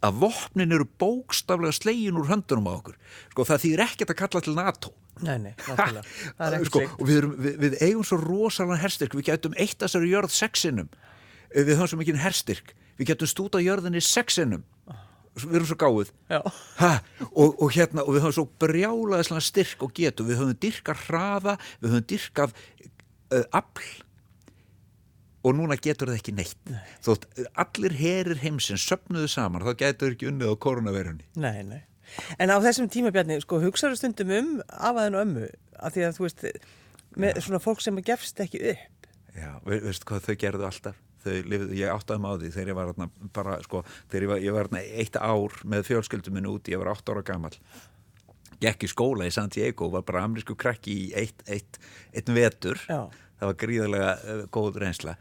að 0.00 0.20
vopnin 0.22 0.72
eru 0.72 0.86
bókstaflega 1.00 1.76
slegin 1.76 2.16
úr 2.16 2.30
höndunum 2.30 2.70
á 2.72 2.78
okkur. 2.78 2.96
Sko 3.34 3.46
það 3.48 3.64
þýr 3.64 3.82
ekkert 3.84 4.12
að 4.14 4.18
kalla 4.22 4.42
til 4.44 4.54
NATO. 4.56 4.92
Nei, 5.20 5.36
nei, 5.42 5.52
náttúrulega. 5.68 6.04
Það 6.38 6.56
er 6.56 6.66
sko, 6.68 6.80
slikt. 6.80 6.94
og 6.96 7.08
við, 7.10 7.18
erum, 7.20 7.34
við, 7.36 7.56
við 7.64 7.78
eigum 7.84 8.06
svo 8.08 8.20
rosalega 8.22 8.80
herstyrk, 8.80 9.16
við 9.18 9.28
getum 9.28 9.56
eitt 9.60 9.76
að 9.76 9.86
þessari 9.86 10.12
jörð 10.14 10.36
sexinum, 10.36 10.88
við 11.52 11.72
höfum 11.74 11.92
svo 11.92 12.00
mikið 12.00 12.22
herstyrk, 12.24 12.74
við 13.00 13.12
getum 13.12 13.30
stúta 13.30 13.60
jörðinni 13.60 14.02
sexinum, 14.04 14.64
við 15.38 15.56
erum 15.60 15.68
svo 15.70 15.78
gáð. 15.80 16.12
Já. 16.30 16.40
Ha, 16.80 16.92
og, 17.30 17.56
og 17.62 17.74
hérna 17.76 18.04
og 18.04 18.14
við 18.16 18.24
höfum 18.24 18.36
svo 18.40 18.46
brjálaðislega 18.62 19.46
styrk 19.46 19.84
og 19.86 19.92
getu 19.96 20.26
við 20.28 20.40
höfum 20.42 20.60
dyrkað 20.62 21.04
hraða 21.06 21.56
við 21.80 21.92
höfum 21.94 22.08
dyrkað 22.14 22.56
uh, 22.56 23.44
afl 23.60 23.90
og 25.40 25.54
núna 25.56 25.78
getur 25.80 26.10
það 26.10 26.18
ekki 26.18 26.34
neitt 26.36 26.58
Nei. 26.68 26.80
þótt 27.04 27.28
allir 27.62 27.94
herir 27.96 28.42
heimsins 28.42 28.84
söpnuðu 28.84 29.30
saman 29.32 29.64
þá 29.64 29.72
getur 29.86 30.12
ekki 30.12 30.28
unnið 30.28 30.52
á 30.52 30.56
koronaverunni 30.60 31.24
Nei, 31.40 31.62
nei. 31.64 31.80
En 32.42 32.50
á 32.50 32.58
þessum 32.58 32.88
tímabjarni, 32.90 33.38
sko, 33.44 33.60
hugsaðu 33.62 33.98
stundum 33.98 34.32
um 34.34 34.48
afaðin 34.66 35.16
og 35.16 35.24
ömmu, 35.24 35.50
af 35.78 35.94
því 35.94 36.06
að 36.08 36.16
þú 36.16 36.24
veist, 36.26 36.46
með 37.22 37.38
svona 37.46 37.60
fólk 37.62 37.84
sem 37.84 38.00
gefst 38.02 38.42
ekki 38.42 38.62
upp. 38.72 39.06
Já, 39.36 39.52
ve 39.62 39.78
veistu 39.84 40.08
hvað 40.10 40.26
þau 40.26 40.36
gerðu 40.42 40.66
alltaf 40.66 40.98
lifðu, 41.26 41.74
ég 41.76 41.92
áttaði 41.92 42.24
maður 42.24 42.44
því 42.44 42.50
þegar 42.54 42.72
ég 42.72 42.78
var 42.78 43.10
bara, 43.36 43.60
sko, 43.66 43.84
þegar 44.08 44.26
ég 44.26 44.32
var, 44.32 44.42
ég 44.46 44.56
var 44.56 44.70
eitt 44.80 45.20
ár 45.20 45.60
með 45.68 45.86
fjölskyldum 45.90 46.36
minn 46.38 46.48
úti, 46.50 46.74
ég 46.74 46.80
var 46.80 46.94
8 46.94 47.14
ára 47.14 47.24
gammal 47.26 47.54
gekk 48.60 48.84
í 48.84 48.90
skóla 48.90 49.28
í 49.28 49.32
San 49.34 49.50
Diego 49.52 49.88
var 49.92 50.04
bara 50.06 50.24
amerísku 50.26 50.56
krakki 50.58 50.96
í 51.06 51.06
eitt, 51.16 51.42
eitt, 51.48 51.80
eitt 52.12 52.28
vetur. 52.34 52.80
Já. 52.88 53.08
það 53.40 53.50
var 53.52 53.58
gríðarlega 53.62 54.12
uh, 54.18 54.42
góð 54.52 54.80
reynsla. 54.82 55.16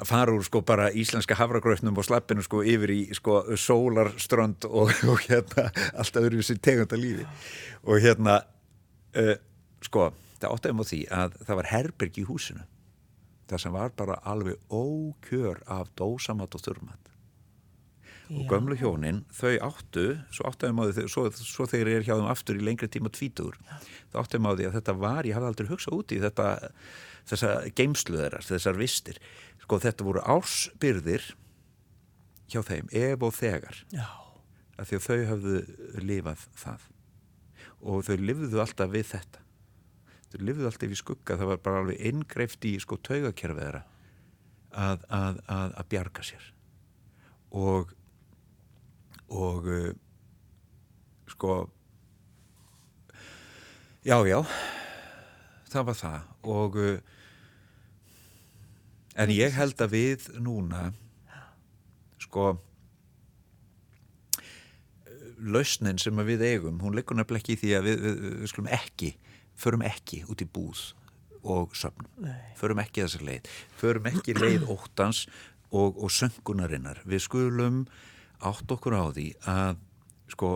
Að 0.00 0.08
fara 0.08 0.32
úr 0.34 0.46
sko 0.46 0.62
bara 0.66 0.88
íslenska 0.96 1.36
havragröfnum 1.36 1.98
og 2.00 2.06
slappinu 2.08 2.42
sko 2.42 2.64
yfir 2.66 2.94
í 2.94 3.00
sko 3.14 3.42
sólarströnd 3.54 4.66
og, 4.70 4.90
og 5.12 5.22
hérna 5.28 5.68
alltaf 5.92 6.24
öðru 6.24 6.42
sér 6.46 6.58
tegunda 6.64 6.98
lífi 6.98 7.28
og 7.84 8.02
hérna 8.02 8.40
uh, 9.14 9.36
sko 9.84 10.10
það 10.40 10.54
áttaðum 10.54 10.82
á 10.82 10.84
því 10.90 11.00
að 11.12 11.40
það 11.44 11.60
var 11.60 11.72
herberg 11.74 12.20
í 12.20 12.26
húsinu 12.26 12.64
það 13.50 13.62
sem 13.64 13.74
var 13.74 13.94
bara 13.98 14.18
alveg 14.28 14.58
ókjör 14.70 15.62
af 15.70 15.90
dósamat 15.98 16.54
og 16.54 16.64
þurrmat. 16.64 17.10
Og 18.30 18.46
gömlu 18.46 18.76
hjónin, 18.78 19.24
þau 19.34 19.56
áttu 19.66 20.04
svo 20.30 20.46
áttuðum 20.46 20.84
á 20.86 20.94
því, 20.94 21.04
svo, 21.10 21.24
svo 21.34 21.66
þegar 21.66 21.88
ég 21.90 21.96
er 21.98 22.04
hjá 22.06 22.12
þeim 22.14 22.28
aftur 22.30 22.60
í 22.60 22.62
lengri 22.62 22.86
tíma 22.86 23.10
tvítur 23.10 23.56
þá 24.12 24.20
áttuðum 24.22 24.46
á 24.46 24.52
því 24.54 24.68
að 24.68 24.76
þetta 24.76 24.94
var, 25.02 25.26
ég 25.26 25.34
hafði 25.34 25.50
aldrei 25.50 25.70
hugsað 25.72 25.96
út 25.96 26.14
í 26.14 26.20
þetta, 26.22 26.46
þessa 27.32 27.50
geimslu 27.80 28.20
þeirra, 28.20 28.42
þessar 28.46 28.78
vistir. 28.78 29.18
Sko 29.64 29.80
þetta 29.82 30.06
voru 30.06 30.22
ársbyrðir 30.36 31.26
hjá 32.54 32.62
þeim, 32.70 32.94
ef 32.94 33.26
og 33.26 33.34
þegar. 33.34 33.82
Já. 33.90 34.06
af 34.78 34.88
því 34.88 34.96
að 34.96 35.06
þau 35.08 35.20
hafðu 35.28 35.58
lifað 36.06 36.46
það. 36.56 36.88
Og 37.80 38.04
þau 38.06 38.16
lifðu 38.20 38.62
alltaf 38.62 38.94
við 38.94 39.10
þetta 39.10 39.42
þau 40.30 40.42
lifðu 40.46 40.68
alltaf 40.68 40.92
í 40.92 40.98
skugga. 40.98 41.36
Það 41.36 41.50
var 41.52 41.62
bara 41.64 41.82
alveg 41.84 42.04
inngreift 42.10 42.66
í 42.68 42.76
sko 42.82 42.98
taugakerfið 43.06 43.64
þeirra 43.64 43.82
að, 44.70 45.06
að, 45.08 45.40
að, 45.50 45.74
að 45.82 45.90
bjarga 45.94 46.26
sér. 46.30 46.50
Og 47.50 47.96
og 49.30 49.66
uh, 49.70 49.90
sko 51.30 51.70
já, 54.02 54.18
já 54.26 54.40
það 55.70 55.86
var 55.86 56.00
það. 56.00 56.26
Og 56.50 56.80
uh, 56.80 56.96
en 59.20 59.32
ég 59.34 59.54
held 59.54 59.78
að 59.82 59.94
við 59.94 60.26
núna 60.42 60.90
sko 62.20 62.52
lausnin 65.40 65.98
sem 65.98 66.18
við 66.26 66.42
eigum, 66.44 66.82
hún 66.82 66.94
liggur 66.96 67.16
nefnilega 67.16 67.40
ekki 67.40 67.54
í 67.56 67.60
því 67.62 67.70
að 67.78 67.86
við, 67.86 68.02
við, 68.04 68.24
við 68.42 68.50
skulum 68.52 68.72
ekki 68.76 69.14
förum 69.60 69.84
ekki 69.86 70.24
út 70.30 70.42
í 70.42 70.48
búð 70.48 70.82
og 71.40 71.76
söfnum, 71.76 72.28
förum 72.58 72.82
ekki 72.82 73.04
þessar 73.04 73.24
leið. 73.28 73.48
Förum 73.80 74.08
ekki 74.10 74.34
leið 74.36 74.66
óttans 74.68 75.24
og, 75.70 75.96
og 75.96 76.10
söngunarinnar. 76.12 77.00
Við 77.08 77.24
skulum 77.26 77.84
átt 78.44 78.72
okkur 78.72 78.96
á 78.96 79.04
því 79.12 79.26
að 79.48 79.80
sko 80.32 80.50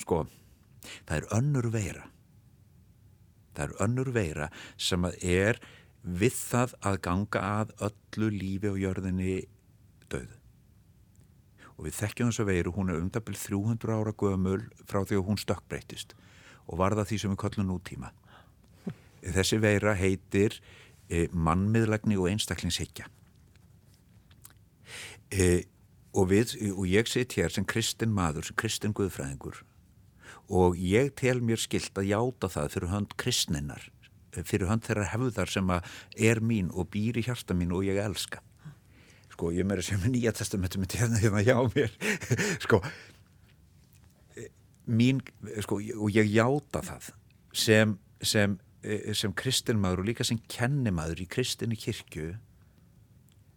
sko, 0.00 0.24
það 1.06 1.16
er 1.20 1.30
önnur 1.38 1.70
veira. 1.74 2.06
Það 3.54 3.64
er 3.66 3.74
önnur 3.86 4.10
veira 4.14 4.48
sem 4.76 5.04
að 5.06 5.18
er 5.22 5.60
við 6.02 6.34
það 6.36 6.74
að 6.84 7.02
ganga 7.06 7.44
að 7.62 7.76
öllu 7.88 8.30
lífi 8.34 8.72
og 8.72 8.80
jörðinni 8.82 9.36
döðu 10.12 10.40
og 11.74 11.88
við 11.88 11.96
þekkjum 11.98 12.30
þessa 12.30 12.46
veiru, 12.46 12.72
hún 12.74 12.92
er 12.92 13.00
umdabil 13.02 13.34
300 13.34 13.94
ára 13.96 14.12
gömul 14.14 14.60
frá 14.86 15.00
því 15.02 15.18
að 15.18 15.24
hún 15.26 15.40
stökkbreytist 15.42 16.14
og 16.66 16.80
var 16.80 16.96
það 16.96 17.10
því 17.10 17.20
sem 17.20 17.34
við 17.34 17.40
kallum 17.44 17.68
nútíma. 17.70 18.10
Þessi 19.24 19.60
veira 19.62 19.94
heitir 19.96 20.58
e, 21.08 21.26
mannmiðlagni 21.32 22.18
og 22.20 22.28
einstaklingshyggja. 22.32 23.08
E, 25.32 25.64
og, 26.12 26.28
við, 26.30 26.56
og 26.74 26.84
ég 26.88 27.08
sitt 27.10 27.36
hér 27.38 27.52
sem 27.52 27.66
kristin 27.66 28.12
maður, 28.14 28.50
sem 28.50 28.58
kristin 28.60 28.96
guðfræðingur 28.96 29.64
og 30.52 30.76
ég 30.76 31.14
tel 31.16 31.38
mér 31.40 31.56
skilt 31.56 31.96
að 31.96 32.10
játa 32.10 32.50
það 32.52 32.74
fyrir 32.74 32.90
hönd 32.92 33.14
kristninnar 33.16 33.86
fyrir 34.42 34.68
hönd 34.70 34.82
þeirra 34.86 35.06
hefðar 35.12 35.50
sem 35.52 35.70
er 35.70 36.40
mín 36.42 36.72
og 36.74 36.90
býr 36.94 37.20
í 37.20 37.24
hjarta 37.26 37.54
mín 37.54 37.74
og 37.74 37.84
ég 37.86 38.00
elska. 38.02 38.42
Sko, 39.34 39.50
ég 39.54 39.66
meira 39.66 39.82
sem 39.82 40.00
nýja 40.10 40.34
testamentum 40.34 40.86
hérna 40.90 41.20
hérna 41.22 41.42
hjá 41.42 41.56
mér. 41.74 41.94
Sko 42.64 42.82
mín, 44.86 45.20
sko, 45.64 45.80
og 45.80 46.10
ég 46.12 46.28
játa 46.34 46.82
það 46.84 47.12
sem 47.54 47.98
sem, 48.24 48.56
sem 49.12 49.32
kristinmaður 49.36 50.02
og 50.02 50.08
líka 50.10 50.26
sem 50.26 50.40
kennimaður 50.50 51.24
í 51.24 51.28
kristinni 51.30 51.76
kirkju 51.80 52.34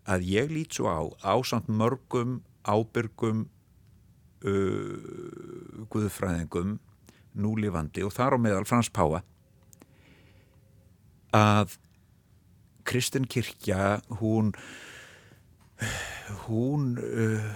að 0.08 0.28
ég 0.28 0.52
lít 0.52 0.78
svo 0.78 0.92
á 0.92 1.04
ásamt 1.36 1.68
mörgum 1.68 2.42
ábyrgum 2.68 3.46
uh, 4.48 5.84
guðfræðingum 5.92 6.78
núlifandi 7.38 8.06
og 8.06 8.16
þar 8.16 8.38
á 8.40 8.44
meðal 8.44 8.68
Frans 8.68 8.90
Páa 8.92 9.22
að 11.36 11.78
Kristinn 12.88 13.28
kirkja 13.28 13.98
hún 14.22 14.54
hún 16.48 16.96
uh, 16.98 17.48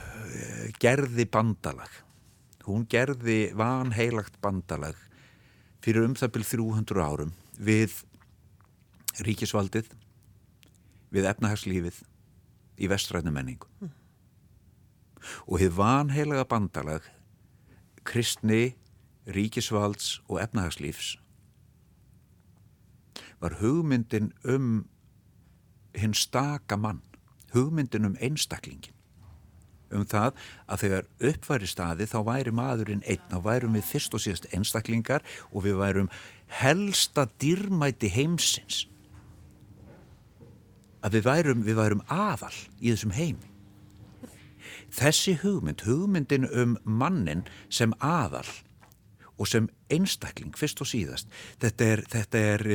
gerði 0.83 1.25
bandalag 1.31 2.01
hún 2.73 2.87
gerði 2.89 3.51
vanheilagt 3.57 4.39
bandalag 4.43 4.97
fyrir 5.81 6.05
um 6.05 6.15
það 6.17 6.33
byrð 6.35 6.51
300 6.53 7.05
árum 7.05 7.33
við 7.57 7.95
ríkisvaldið 9.25 9.89
við 11.11 11.27
efnahagslífið 11.31 11.97
í 12.81 12.89
vestræðinu 12.91 13.33
menningu 13.35 13.69
mm. 13.81 13.91
og 15.47 15.57
hefði 15.59 15.77
vanheilaga 15.77 16.45
bandalag 16.49 17.09
kristni, 18.07 18.75
ríkisvalds 19.29 20.21
og 20.27 20.39
efnahagslífs 20.41 21.15
var 23.41 23.57
hugmyndin 23.59 24.31
um 24.45 24.85
hinn 25.97 26.15
staka 26.17 26.77
mann 26.77 27.01
hugmyndin 27.53 28.05
um 28.05 28.17
einstaklingin 28.21 28.95
um 29.95 30.05
það 30.07 30.39
að 30.67 30.83
þegar 30.85 31.09
uppværi 31.31 31.69
staði 31.69 32.07
þá 32.09 32.17
væri 32.27 32.55
maðurinn 32.55 33.03
einn, 33.05 33.27
þá 33.31 33.37
værum 33.45 33.77
við 33.77 33.87
fyrst 33.89 34.15
og 34.17 34.23
síðast 34.23 34.49
einstaklingar 34.55 35.25
og 35.51 35.67
við 35.67 35.77
værum 35.81 36.09
helsta 36.61 37.27
dýrmæti 37.41 38.11
heimsins. 38.11 38.85
Að 41.01 41.17
við 41.17 41.29
værum, 41.29 41.63
við 41.65 41.79
værum 41.79 42.03
aðal 42.11 42.53
í 42.79 42.91
þessum 42.91 43.15
heimi. 43.15 43.47
Þessi 44.91 45.37
hugmynd, 45.39 45.85
hugmyndin 45.87 46.49
um 46.51 46.75
mannin 46.83 47.45
sem 47.71 47.93
aðal 48.03 48.47
og 49.41 49.47
sem 49.49 49.69
einstakling 49.91 50.53
fyrst 50.59 50.83
og 50.83 50.89
síðast 50.91 51.31
þetta 51.63 51.87
er, 51.95 52.03
þetta 52.11 52.41
er 52.51 52.65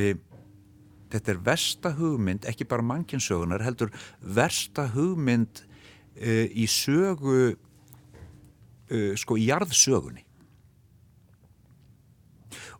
þetta 1.12 1.32
er 1.32 1.42
versta 1.46 1.92
hugmynd 1.96 2.46
ekki 2.50 2.66
bara 2.68 2.84
mannkinsögunar 2.86 3.64
heldur 3.64 3.92
versta 4.20 4.88
hugmynd 4.94 5.62
uh, 6.16 6.46
í 6.50 6.66
sögu 6.70 7.38
uh, 7.52 9.12
sko 9.18 9.38
í 9.38 9.48
jarðsögunni 9.50 10.24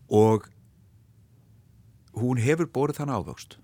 og 0.06 0.46
hún 2.16 2.40
hefur 2.40 2.70
borðið 2.72 3.02
þann 3.02 3.14
ávöxt 3.16 3.58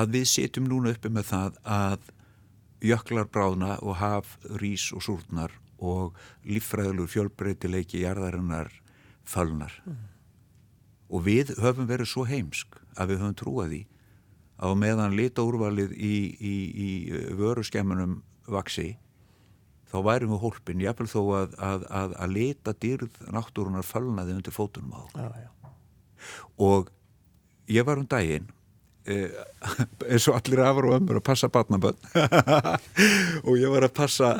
að 0.00 0.16
við 0.16 0.26
setjum 0.30 0.68
núna 0.70 0.94
uppi 0.94 1.10
með 1.12 1.30
það 1.30 1.60
að 1.64 2.10
jöklar 2.90 3.28
bráðna 3.28 3.76
og 3.84 3.98
haf 4.00 4.36
rís 4.60 4.88
og 4.96 5.04
súrnar 5.04 5.54
og 5.80 6.16
líffræðilur 6.44 7.08
fjölbreytileiki 7.10 8.02
jarðarinnar 8.04 8.72
fölnar 9.28 9.72
mm. 9.84 9.98
og 11.08 11.24
við 11.28 11.54
höfum 11.60 11.88
verið 11.88 12.12
svo 12.12 12.26
heimsk 12.28 12.80
að 12.96 13.14
við 13.14 13.22
höfum 13.22 13.38
trúað 13.40 13.76
í 13.80 13.82
að 14.60 14.76
meðan 14.80 15.16
lita 15.16 15.44
úrvalið 15.46 15.94
í, 15.96 16.14
í, 16.36 16.54
í 16.68 16.90
vöru 17.38 17.64
skemmunum 17.64 18.20
vaksi 18.50 18.92
þá 19.90 19.98
værum 20.06 20.34
við 20.34 20.44
hólpin 20.44 20.84
jáfnvel 20.84 21.08
þó 21.10 21.20
að, 21.38 21.58
að, 21.58 21.84
að, 21.88 22.14
að 22.22 22.34
lita 22.36 22.74
dýrð 22.84 23.20
náttúrunar 23.34 23.86
fölnaði 23.86 24.36
undir 24.36 24.54
fótunum 24.54 24.94
á 24.94 25.02
já, 25.16 25.28
já. 25.46 25.72
og 26.60 26.92
ég 27.70 27.86
var 27.88 28.00
um 28.02 28.08
daginn 28.10 28.48
eh, 29.08 29.32
eins 30.10 30.28
og 30.30 30.38
allir 30.38 30.64
afur 30.66 30.90
og 30.90 30.96
ömur 31.00 31.20
að 31.20 31.28
passa 31.32 31.50
batnabönn 31.52 31.98
og 33.46 33.54
ég 33.56 33.72
var 33.72 33.88
að 33.88 33.96
passa 33.96 34.34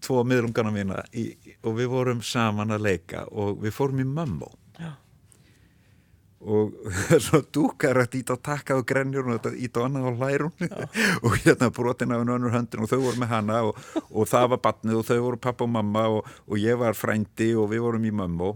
tvo 0.00 0.22
miðlungana 0.24 0.72
mína 0.72 1.02
í, 1.16 1.32
og 1.64 1.76
við 1.80 1.90
vorum 1.92 2.22
saman 2.24 2.76
að 2.76 2.86
leika 2.86 3.26
og 3.32 3.58
við 3.64 3.76
fórum 3.76 4.04
í 4.04 4.08
Mambo 4.08 4.52
Já. 4.52 4.59
Og 6.40 6.72
svo 7.26 7.42
dúkar 7.52 8.00
að 8.00 8.16
ít 8.22 8.32
á 8.32 8.36
takkað 8.40 8.80
og 8.80 8.88
grenjur 8.88 9.28
og 9.28 9.36
þetta 9.36 9.52
ít 9.60 9.76
á 9.76 9.80
annað 9.84 10.08
á 10.08 10.12
hlærun 10.16 10.54
og 11.24 11.36
hérna 11.44 11.68
brotin 11.76 12.14
af 12.14 12.22
hennu 12.22 12.36
önnur 12.38 12.54
höndin 12.54 12.84
og 12.84 12.88
þau 12.88 13.02
voru 13.02 13.20
með 13.20 13.32
hana 13.34 13.60
og, 13.68 13.84
og 14.08 14.28
það 14.30 14.48
var 14.54 14.62
batnið 14.64 15.02
og 15.02 15.06
þau 15.10 15.20
voru 15.26 15.40
pappa 15.44 15.66
og 15.66 15.72
mamma 15.76 16.06
og, 16.16 16.34
og 16.48 16.60
ég 16.60 16.80
var 16.80 16.96
frændi 16.96 17.52
og 17.60 17.68
við 17.74 17.84
vorum 17.84 18.08
í 18.08 18.14
Mambo 18.14 18.54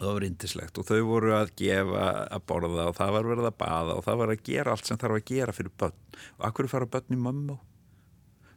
og 0.00 0.06
það 0.06 0.14
var 0.16 0.24
indislegt 0.24 0.80
og 0.80 0.88
þau 0.88 1.00
voru 1.04 1.34
að 1.36 1.52
gefa 1.60 2.06
að 2.32 2.46
borða 2.48 2.88
og 2.88 2.96
það 2.96 3.16
var 3.18 3.28
verið 3.34 3.50
að 3.50 3.58
bada 3.60 3.96
og 3.98 4.06
það 4.06 4.22
var 4.22 4.32
að 4.32 4.44
gera 4.48 4.72
allt 4.72 4.88
sem 4.88 5.00
þarf 5.00 5.18
að 5.18 5.26
gera 5.28 5.52
fyrir 5.52 5.74
börn. 5.76 5.98
Og 6.40 6.46
akkur 6.48 6.70
fara 6.72 6.88
börn 6.88 7.12
í 7.12 7.20
Mambo 7.20 7.58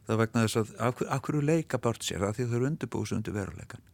það 0.08 0.22
vegna 0.22 0.46
þess 0.46 0.80
að 0.80 1.04
af 1.12 1.24
hverju 1.26 1.44
leika 1.44 1.80
börn 1.80 2.00
sér? 2.00 2.24
Að 2.24 2.38
því 2.38 2.48
þau 2.48 2.56
eru 2.56 2.70
undirbúðs 2.70 3.12
undir 3.16 3.36
veruleikan 3.36 3.84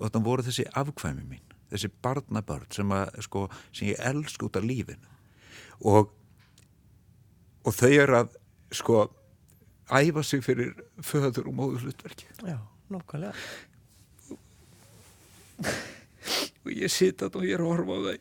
og 0.00 0.08
þannig 0.08 0.28
voru 0.30 0.44
þessi 0.46 0.64
afkvæmi 0.80 1.26
mín 1.28 1.59
þessi 1.70 1.90
barnabörn 2.02 2.70
sem, 2.74 2.94
að, 2.94 3.20
sko, 3.26 3.46
sem 3.72 3.92
ég 3.92 4.02
elsk 4.10 4.42
út 4.46 4.58
af 4.58 4.66
lífinu. 4.66 5.06
Og 5.90 6.16
og 7.66 7.76
þau 7.76 7.90
eru 7.92 8.18
að 8.20 8.36
sko 8.72 9.00
æfa 9.90 10.22
sig 10.24 10.44
fyrir 10.44 10.74
föður 11.04 11.50
og 11.50 11.56
móður 11.58 11.88
hlutverki 11.88 12.28
Já, 12.46 12.58
nokkulega 12.92 13.34
og 16.64 16.70
ég 16.72 16.92
sita 16.92 17.28
og 17.28 17.44
ég 17.44 17.56
er 17.56 17.64
að 17.64 17.72
horfa 17.72 17.96
á 17.96 18.00
þau. 18.06 18.18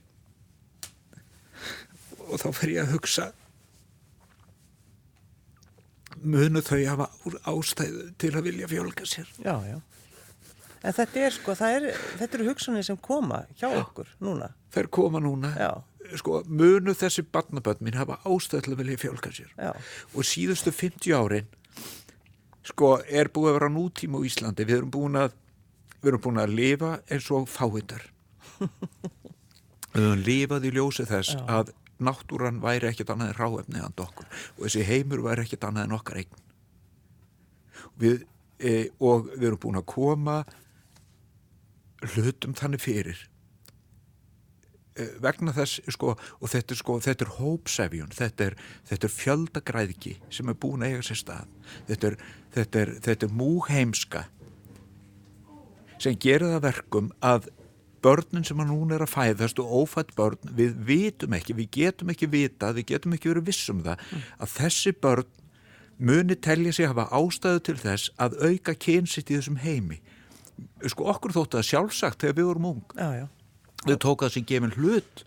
Og 2.30 2.42
þá 2.42 2.50
fer 2.56 2.72
ég 2.74 2.82
að 2.84 2.94
hugsa 2.98 3.26
munu 6.20 6.62
þau 6.66 6.82
hafa 6.84 7.08
ástæðu 7.48 8.10
til 8.20 8.34
að 8.36 8.46
vilja 8.50 8.68
fjölga 8.72 9.08
sér? 9.08 9.30
Já, 9.40 9.56
já 9.64 9.78
En 10.80 10.96
þetta 10.96 11.24
er 11.28 11.36
sko, 11.36 11.56
er, 11.68 11.88
þetta 12.22 12.38
eru 12.38 12.48
hugsanir 12.48 12.86
sem 12.88 12.98
koma 13.04 13.44
hjá 13.60 13.68
já, 13.68 13.82
okkur 13.82 14.12
núna. 14.24 14.52
Þeir 14.74 14.89
koma 14.96 15.22
núna. 15.24 15.52
Já. 15.60 15.72
sko, 16.20 16.42
munu 16.48 16.96
þessi 16.98 17.26
barnabönd 17.28 17.84
mín 17.86 18.00
hafa 18.00 18.20
að 18.26 18.76
vilja 18.80 18.98
fjölga 18.98 19.32
sér? 19.36 19.52
Já. 19.58 19.74
og 20.15 20.26
síðustu 20.26 20.72
50 20.72 21.13
árin 21.13 21.50
sko, 22.63 23.00
er 23.08 23.30
búið 23.34 23.52
að 23.52 23.60
vera 23.60 23.70
nútíma 23.74 24.22
á 24.22 24.26
Íslandi. 24.26 24.65
Við 24.65 24.78
erum 24.78 24.94
búin 24.94 25.20
að 25.20 25.36
við 26.00 26.13
erum 26.13 26.24
búin 26.24 26.39
að 26.39 26.56
lifa 26.56 26.94
eins 27.12 27.28
og 27.36 27.50
fáiðar 27.52 28.06
við 29.94 30.04
erum 30.06 30.24
lifað 30.24 30.68
í 30.70 30.74
ljósi 30.76 31.06
þess 31.10 31.36
að 31.50 31.74
náttúran 32.00 32.62
væri 32.63 32.89
ekkert 32.89 33.12
annað 33.13 33.34
en 33.34 33.39
ráefni 33.39 33.82
and 33.84 34.00
okkur. 34.00 34.28
Og 34.58 34.65
þessi 34.65 34.86
heimur 34.88 35.24
væri 35.26 35.44
ekkert 35.44 35.68
annað 35.68 35.88
en 35.88 35.96
okkar 35.98 36.22
eign. 36.22 36.38
Við, 38.00 38.24
e, 38.60 38.74
og 39.04 39.28
við 39.34 39.50
erum 39.50 39.62
búin 39.65 39.80
að 39.82 39.88
koma 39.92 40.38
hlutum 42.06 42.56
þannig 42.58 42.84
fyrir 42.84 43.22
e, 44.96 45.08
vegna 45.24 45.54
þess 45.56 45.82
sko, 45.92 46.16
og 46.16 46.52
þetta 46.52 46.76
er, 46.76 46.82
sko, 46.82 46.98
þetta 47.04 47.26
er 47.26 47.36
hópsefjun 47.38 48.16
þetta 48.16 48.50
er, 48.50 48.58
þetta 48.90 49.10
er 49.10 49.16
fjöldagræðki 49.16 50.18
sem 50.34 50.52
er 50.52 50.60
búin 50.60 50.86
að 50.86 50.96
eiga 50.96 51.08
sér 51.10 51.22
stað 51.24 51.56
þetta 51.92 52.12
er, 52.12 52.20
þetta 52.58 52.86
þetta 53.08 53.30
er 53.30 53.40
múheimska 53.44 54.26
sem 56.00 56.16
gerir 56.16 56.54
það 56.54 56.68
verkum 56.70 57.10
að 57.20 57.50
börnun 58.04 58.46
sem 58.48 58.60
að 58.62 58.72
núna 58.72 58.96
er 58.96 59.04
að 59.04 59.14
fæðast 59.14 59.60
og 59.60 59.74
ófætt 59.82 60.14
börn, 60.16 60.40
við 60.56 60.78
vitum 60.88 61.36
ekki, 61.36 61.56
við 61.58 61.70
getum 61.76 62.14
ekki 62.14 62.30
vita, 62.32 62.72
við 62.76 62.94
getum 62.94 63.16
ekki 63.16 63.32
verið 63.34 63.50
vissum 63.50 63.82
það, 63.84 64.00
mm. 64.00 64.30
að 64.40 64.54
þessi 64.56 64.94
börn 65.04 65.36
muni 66.00 66.38
telja 66.40 66.74
sig 66.76 66.88
að 66.88 66.94
hafa 66.94 67.20
ástæðu 67.20 67.64
til 67.68 67.78
þess 67.82 68.14
að 68.24 68.38
auka 68.46 68.76
kynsitt 68.80 69.32
í 69.32 69.36
þessum 69.36 69.60
heimi. 69.60 70.00
Sko 70.89 71.10
okkur 71.13 71.36
þóttu 71.36 71.60
að 71.60 71.67
sjálfsagt 71.69 72.24
þegar 72.24 72.38
við 72.38 72.50
vorum 72.52 72.69
ung. 72.74 72.95
Já, 72.95 73.10
já. 73.24 73.26
Þau 73.86 73.98
tók 73.98 74.24
að 74.24 74.30
þessi 74.30 74.45
gefin 74.50 74.78
hlut 74.78 75.26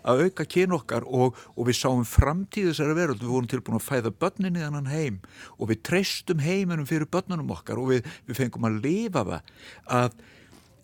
að 0.00 0.24
auka 0.24 0.46
kyn 0.48 0.72
okkar 0.72 1.04
og, 1.04 1.38
og 1.56 1.66
við 1.68 1.76
sáum 1.76 2.06
framtíð 2.08 2.70
þessari 2.70 2.96
veröld, 2.96 3.20
við 3.20 3.34
vorum 3.34 3.48
tilbúin 3.50 3.76
að 3.76 3.88
fæða 3.88 4.12
börnin 4.22 4.56
í 4.56 4.62
þannan 4.62 4.88
heim 4.88 5.18
og 5.58 5.68
við 5.72 5.82
treystum 5.90 6.40
heiminum 6.40 6.88
fyrir 6.88 7.10
börnunum 7.10 7.52
okkar 7.52 7.80
og 7.82 7.90
við, 7.92 8.08
við 8.28 8.40
fengum 8.40 8.68
að 8.70 8.78
lifa 8.86 9.26
það 9.28 9.50
að 9.98 10.22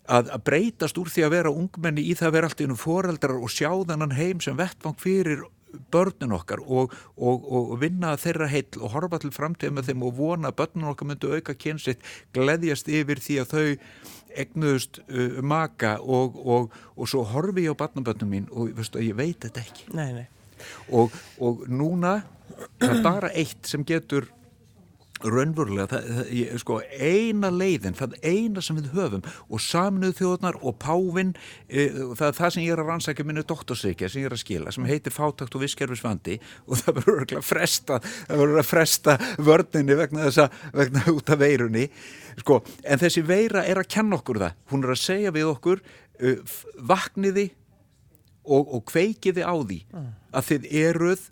að, 0.07 0.29
að 0.31 0.43
breytast 0.47 0.99
úr 1.01 1.11
því 1.11 1.25
að 1.27 1.33
vera 1.35 1.53
ungmenni 1.53 2.03
í 2.07 2.15
það 2.17 2.29
að 2.29 2.35
vera 2.37 2.49
allt 2.49 2.61
í 2.61 2.67
unum 2.67 2.79
foreldrar 2.79 3.39
og 3.41 3.51
sjá 3.51 3.69
þannan 3.89 4.15
heim 4.15 4.41
sem 4.43 4.57
vettvang 4.57 4.95
fyrir 5.01 5.43
börnun 5.91 6.35
okkar 6.37 6.61
og, 6.63 6.93
og, 7.15 7.47
og 7.51 7.73
vinna 7.81 8.13
þeirra 8.19 8.47
heill 8.51 8.79
og 8.81 8.93
horfa 8.95 9.19
til 9.23 9.33
framtíð 9.35 9.73
með 9.75 9.91
þeim 9.91 10.05
og 10.07 10.15
vona 10.19 10.51
að 10.51 10.59
börnun 10.61 10.91
okkar 10.93 11.11
myndu 11.11 11.33
auka 11.35 11.55
kynsitt, 11.57 12.05
gleðjast 12.35 12.89
yfir 12.91 13.21
því 13.23 13.41
að 13.43 13.53
þau 13.53 13.65
egnuðust 14.37 15.01
uh, 15.07 15.41
maka 15.41 15.97
og, 16.03 16.37
og 16.95 17.09
svo 17.09 17.25
horfi 17.27 17.65
ég 17.65 17.73
á 17.73 17.79
barnabönnum 17.79 18.33
mín 18.33 18.49
og 18.51 18.73
veistu, 18.77 19.01
ég 19.01 19.17
veit 19.17 19.39
þetta 19.43 19.63
ekki 19.65 19.91
nei, 19.97 20.09
nei. 20.13 20.27
og 20.93 21.63
núna 21.67 22.19
það 22.79 22.91
er 22.91 23.03
bara 23.05 23.31
eitt 23.37 23.69
sem 23.69 23.85
getur 23.87 24.29
raunverulega, 25.23 25.87
það, 25.91 26.07
það, 26.17 26.59
sko, 26.61 26.77
eina 26.93 27.49
leiðin, 27.53 27.95
það 27.97 28.15
eina 28.21 28.63
sem 28.63 28.79
við 28.79 28.91
höfum 28.95 29.25
og 29.25 29.63
saminuð 29.63 30.15
þjóðnar 30.19 30.59
og 30.61 30.77
Pávin 30.81 31.33
e, 31.67 31.87
það 32.19 32.35
það 32.39 32.53
sem 32.55 32.65
ég 32.65 32.75
er 32.75 32.81
að 32.83 32.91
rannsækja 32.91 33.27
minni 33.27 33.45
doktorsreikja 33.47 34.09
sem 34.11 34.23
ég 34.23 34.29
er 34.29 34.37
að 34.37 34.43
skila 34.43 34.73
sem 34.75 34.87
heitir 34.89 35.15
Fátakt 35.15 35.57
og 35.57 35.63
Viskerfisvandi 35.63 36.39
og 36.67 36.81
það 36.81 36.99
verður 37.01 37.37
að 37.39 37.47
fresta 37.47 38.01
það 38.03 38.43
verður 38.43 38.63
að 38.63 38.71
fresta 38.71 39.17
vörninni 39.49 39.99
vegna 40.01 40.27
þessa, 40.27 40.49
vegna 40.77 41.05
út 41.13 41.31
af 41.33 41.41
veirunni 41.41 41.87
sko, 42.41 42.61
en 42.85 43.01
þessi 43.01 43.23
veira 43.25 43.65
er 43.65 43.81
að 43.81 43.89
kenna 43.97 44.19
okkur 44.19 44.41
það, 44.43 44.59
hún 44.73 44.85
er 44.85 44.93
að 44.93 45.01
segja 45.03 45.33
við 45.35 45.49
okkur 45.53 45.81
uh, 45.81 46.59
vakniði 46.89 47.49
og, 48.47 48.69
og 48.77 48.85
kveikiði 48.87 49.43
á 49.43 49.55
því 49.55 49.81
mm. 49.91 50.13
að 50.37 50.47
þið 50.51 50.69
eruð 50.83 51.25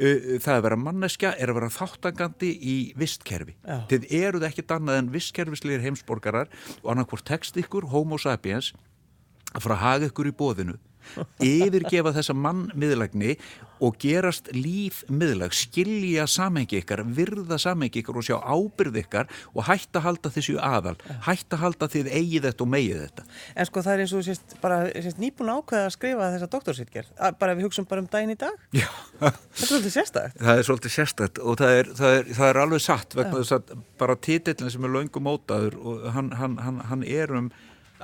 það 0.00 0.54
að 0.54 0.62
vera 0.66 0.78
manneskja 0.80 1.32
er 1.36 1.52
að 1.52 1.58
vera 1.60 1.72
þáttangandi 1.74 2.50
í 2.56 2.76
vistkerfi. 2.98 3.56
Já. 3.60 3.80
Þið 3.90 4.06
eruð 4.20 4.46
ekkit 4.48 4.76
annað 4.76 5.00
en 5.02 5.10
vistkerfisleir 5.14 5.84
heimsborgarar 5.84 6.48
og 6.80 6.92
annarkvort 6.94 7.26
text 7.28 7.58
ykkur, 7.60 7.90
homo 7.92 8.18
sapiens, 8.20 8.72
að 9.52 9.66
fara 9.66 9.76
að 9.76 9.84
haga 9.84 10.10
ykkur 10.10 10.30
í 10.30 10.36
bóðinu 10.36 10.78
yfirgefa 11.44 12.14
þessa 12.16 12.36
mannmiðlægni 12.36 13.36
og 13.80 13.96
gerast 14.00 14.50
lífmiðlag 14.52 15.54
skilja 15.56 16.26
samengi 16.28 16.80
ykkar, 16.82 17.02
virða 17.16 17.56
samengi 17.60 18.02
ykkar 18.02 18.18
og 18.20 18.26
sjá 18.26 18.36
ábyrð 18.36 18.98
ykkar 19.02 19.30
og 19.54 19.64
hætta 19.68 20.00
að 20.00 20.06
halda 20.06 20.32
þessu 20.34 20.56
aðal, 20.60 20.96
hætta 21.26 21.56
að 21.56 21.62
halda 21.64 21.88
þið 21.94 22.10
eigið 22.12 22.48
þetta 22.48 22.66
og 22.66 22.70
megið 22.74 23.00
þetta. 23.06 23.26
En 23.54 23.70
sko 23.70 23.84
það 23.86 23.94
er 23.94 24.04
eins 24.04 24.14
og 24.16 24.26
sést, 24.26 24.56
bara 24.60 24.82
sést, 24.92 25.22
nýbúin 25.22 25.52
ákveða 25.54 25.88
að 25.88 25.96
skrifa 25.96 26.30
þessa 26.34 26.50
doktorsýtgerð 26.56 27.24
bara 27.40 27.56
við 27.56 27.68
hugsaum 27.68 27.88
bara 27.88 28.04
um 28.04 28.10
daginn 28.12 28.34
í 28.34 28.38
dag. 28.40 28.60
Já. 28.76 28.88
Þetta 29.20 29.64
er 29.64 29.70
svolítið 29.70 29.96
sérstækt 29.96 30.44
Það 30.44 30.60
er 30.60 30.68
svolítið 30.68 30.96
sérstækt 30.96 31.40
og 31.40 31.58
það 31.60 31.78
er, 31.78 31.90
það 32.00 32.18
er, 32.18 32.30
það 32.36 32.52
er 32.52 32.62
alveg 32.66 32.84
satt 32.84 33.16
vegna 33.16 33.40
þess 33.40 33.56
að 33.56 33.74
bara 34.00 34.20
títillin 34.28 34.72
sem 34.72 34.86
er 34.86 34.94
laungum 34.94 35.26
mótaður 35.26 35.76
og 35.80 36.06
hann, 36.14 36.32
hann, 36.36 36.56
hann, 36.60 36.80
hann 36.90 37.04
er 37.06 37.32
um 37.36 37.50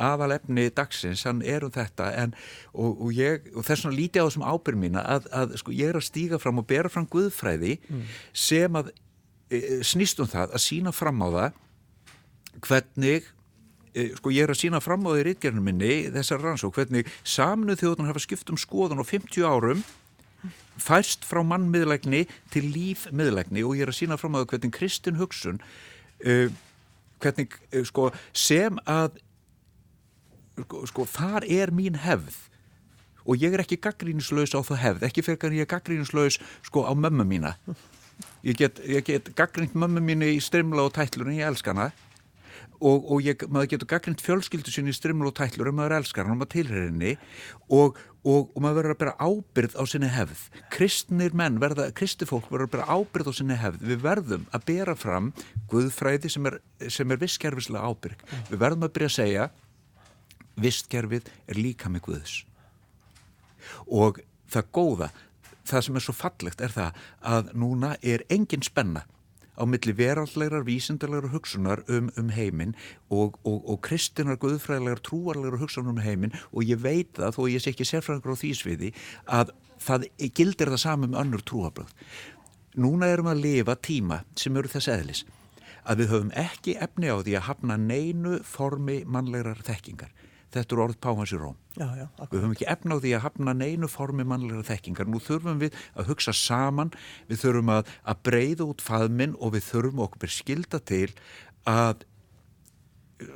aðalefni 0.01 0.69
dagsins, 0.75 1.25
hann 1.29 1.43
er 1.47 1.67
um 1.67 1.73
þetta 1.75 2.11
en, 2.23 2.35
og, 2.73 2.95
og, 2.95 3.11
ég, 3.17 3.51
og 3.55 3.67
þess 3.67 3.87
vegna 3.87 3.99
lítið 4.01 4.25
á 4.25 4.27
þessum 4.29 4.47
ábyrg 4.47 4.81
mína 4.83 5.05
að, 5.17 5.31
að 5.35 5.57
sko, 5.63 5.75
ég 5.77 5.93
er 5.93 6.01
að 6.01 6.09
stíga 6.09 6.41
fram 6.43 6.63
og 6.63 6.69
bera 6.71 6.93
fram 6.93 7.09
guðfræði 7.13 7.79
mm. 7.87 8.03
sem 8.47 8.81
að 8.81 8.93
e, 9.51 9.63
snýst 9.87 10.21
um 10.23 10.31
það 10.31 10.57
að 10.57 10.67
sína 10.67 10.95
fram 10.97 11.23
á 11.25 11.29
það 11.37 11.63
hvernig 12.67 13.31
e, 13.93 14.09
sko 14.19 14.33
ég 14.35 14.47
er 14.47 14.55
að 14.55 14.63
sína 14.63 14.83
fram 14.85 15.07
á 15.07 15.11
því 15.13 15.29
rítgerðinu 15.31 15.69
minni 15.69 15.95
þessar 16.15 16.45
rannsók, 16.45 16.77
hvernig 16.79 17.13
saminuð 17.25 17.83
þjóðunar 17.85 18.13
hafa 18.13 18.27
skipt 18.27 18.53
um 18.53 18.61
skoðan 18.61 19.03
á 19.03 19.07
50 19.07 19.47
árum 19.47 19.87
færst 20.81 21.25
frá 21.27 21.43
mannmiðlægni 21.47 22.27
til 22.53 22.69
lífmiðlægni 22.75 23.65
og 23.65 23.77
ég 23.79 23.87
er 23.87 23.93
að 23.93 24.01
sína 24.01 24.19
fram 24.21 24.37
á 24.37 24.43
það 24.43 24.51
hvernig 24.53 24.75
Kristinn 24.77 25.21
Hugsun 25.21 25.61
uh, 26.27 26.49
hvernig 27.23 27.57
uh, 27.73 27.83
sko, 27.87 28.11
sem 28.37 28.77
að 28.85 29.21
sko, 30.64 30.85
sko 30.88 31.07
þar 31.11 31.47
er 31.49 31.73
mín 31.75 31.99
hefð. 32.01 32.38
Og 33.27 33.42
ég 33.42 33.55
er 33.57 33.64
ekki 33.64 33.81
gaggrínislaus 33.83 34.55
á 34.55 34.62
það 34.62 34.83
hefð 34.85 35.07
ekki 35.09 35.27
fyrir 35.27 35.49
að 35.49 35.59
ég 35.59 35.66
er 35.66 35.73
gaggrínislaus 35.75 36.40
sko 36.66 36.87
á 36.87 36.92
mömmu 36.95 37.27
mína. 37.27 37.57
Ég 38.47 38.57
get, 38.57 38.81
get 39.05 39.33
gaggrínt 39.37 39.75
mömmu 39.75 40.01
mínu 40.01 40.29
í 40.37 40.40
strimla 40.40 40.87
og 40.87 40.95
tætlur 40.97 41.29
en 41.29 41.40
ég 41.40 41.49
elska 41.51 41.75
hana. 41.75 41.90
Og, 42.77 43.07
og 43.09 43.25
ég, 43.25 43.40
maður 43.49 43.71
getur 43.73 43.88
gaggrind 43.88 44.21
fjölskyldu 44.21 44.73
sinni 44.73 44.92
í 44.92 44.97
strimlu 44.97 45.31
og 45.31 45.37
tællur 45.38 45.71
um 45.71 45.79
maður 45.81 45.97
elskar 45.97 46.27
hann 46.27 46.37
og 46.37 46.42
maður 46.42 46.53
tilhör 46.53 46.83
henni. 46.85 47.14
Og, 47.73 47.99
og, 48.21 48.51
og 48.53 48.59
maður 48.62 48.83
verður 48.83 48.95
að 48.95 49.01
bera 49.03 49.14
ábyrð 49.16 49.77
á 49.81 49.83
sinni 49.88 50.11
hefð. 50.12 50.42
Kristnir 50.75 51.37
menn, 51.37 51.57
verða, 51.62 51.88
kristifólk 51.97 52.51
verður 52.53 52.69
að 52.69 52.75
bera 52.77 52.99
ábyrð 53.01 53.33
á 53.33 53.35
sinni 53.40 53.59
hefð. 53.61 53.87
Við 53.90 54.03
verðum 54.05 54.49
að 54.53 54.66
bera 54.69 54.97
fram 54.99 55.33
guðfræði 55.73 56.33
sem 56.37 56.51
er, 56.53 56.61
er 56.85 57.23
visskerfislega 57.25 57.88
ábyrg. 57.88 58.27
Við 58.53 58.61
verðum 58.61 58.87
að 58.87 58.95
byrja 58.99 59.12
að 59.12 59.16
segja 59.16 59.49
visskerfið 60.61 61.31
er 61.47 61.61
líka 61.61 61.90
með 61.92 62.07
guðs. 62.09 62.37
Og 63.87 64.21
það 64.51 64.73
góða 64.77 65.11
það 65.66 65.85
sem 65.87 65.99
er 65.99 66.05
svo 66.05 66.14
fallegt 66.14 66.62
er 66.62 66.73
það 66.75 67.05
að 67.27 67.53
núna 67.59 67.95
er 68.03 68.25
engin 68.33 68.64
spenna 68.64 69.05
á 69.57 69.64
milli 69.64 69.95
verallegar, 69.97 70.66
vísindarlegar 70.66 71.33
hugsunar 71.33 71.83
um, 71.88 72.11
um 72.21 72.29
heiminn 72.37 72.75
og, 73.09 73.38
og, 73.42 73.62
og 73.64 73.81
kristinar, 73.87 74.37
guðfræðilegar, 74.42 75.01
trúarlegar 75.01 75.61
hugsunar 75.62 75.95
um 75.95 76.03
heiminn. 76.05 76.37
Og 76.53 76.69
ég 76.69 76.83
veit 76.83 77.16
það, 77.16 77.38
þó 77.38 77.49
ég 77.49 77.64
sé 77.64 77.73
ekki 77.73 77.88
sérfræðingur 77.88 78.37
á 78.37 78.42
því 78.42 78.53
sviði, 78.59 78.92
að 79.25 79.55
það 79.83 80.07
gildir 80.37 80.73
það 80.75 80.83
saman 80.85 81.14
með 81.14 81.23
önnur 81.25 81.47
trúabröð. 81.49 81.97
Núna 82.77 83.09
erum 83.09 83.31
við 83.31 83.33
að 83.33 83.45
lifa 83.47 83.79
tíma 83.81 84.21
sem 84.37 84.57
eru 84.61 84.69
þess 84.69 84.92
eðlis 84.92 85.25
að 85.87 86.03
við 86.03 86.12
höfum 86.12 86.31
ekki 86.35 86.75
efni 86.83 87.11
á 87.14 87.16
því 87.23 87.37
að 87.38 87.47
hafna 87.47 87.77
neinu 87.79 88.38
formi 88.45 88.99
mannlegar 89.07 89.61
þekkingar 89.64 90.11
þetta 90.57 90.77
eru 90.77 90.85
orð 90.87 90.99
Páhans 91.05 91.33
í 91.33 91.38
Róm. 91.40 91.57
Já, 91.77 91.87
já, 91.99 92.07
við 92.31 92.40
höfum 92.40 92.57
ekki 92.57 92.69
efna 92.73 92.97
á 92.97 93.03
því 93.05 93.14
að 93.16 93.25
hafna 93.27 93.55
neinu 93.57 93.88
formi 93.92 94.27
mannlega 94.29 94.64
þekkingar. 94.71 95.09
Nú 95.12 95.21
þurfum 95.23 95.62
við 95.62 95.79
að 95.95 96.11
hugsa 96.11 96.35
saman, 96.37 96.92
við 97.31 97.42
þurfum 97.45 97.73
að, 97.77 97.95
að 98.09 98.23
breyða 98.29 98.69
út 98.73 98.85
faðminn 98.85 99.37
og 99.40 99.57
við 99.57 99.66
þurfum 99.71 100.05
okkur 100.07 100.33
skilda 100.33 100.81
til 100.81 101.11
að 101.69 102.07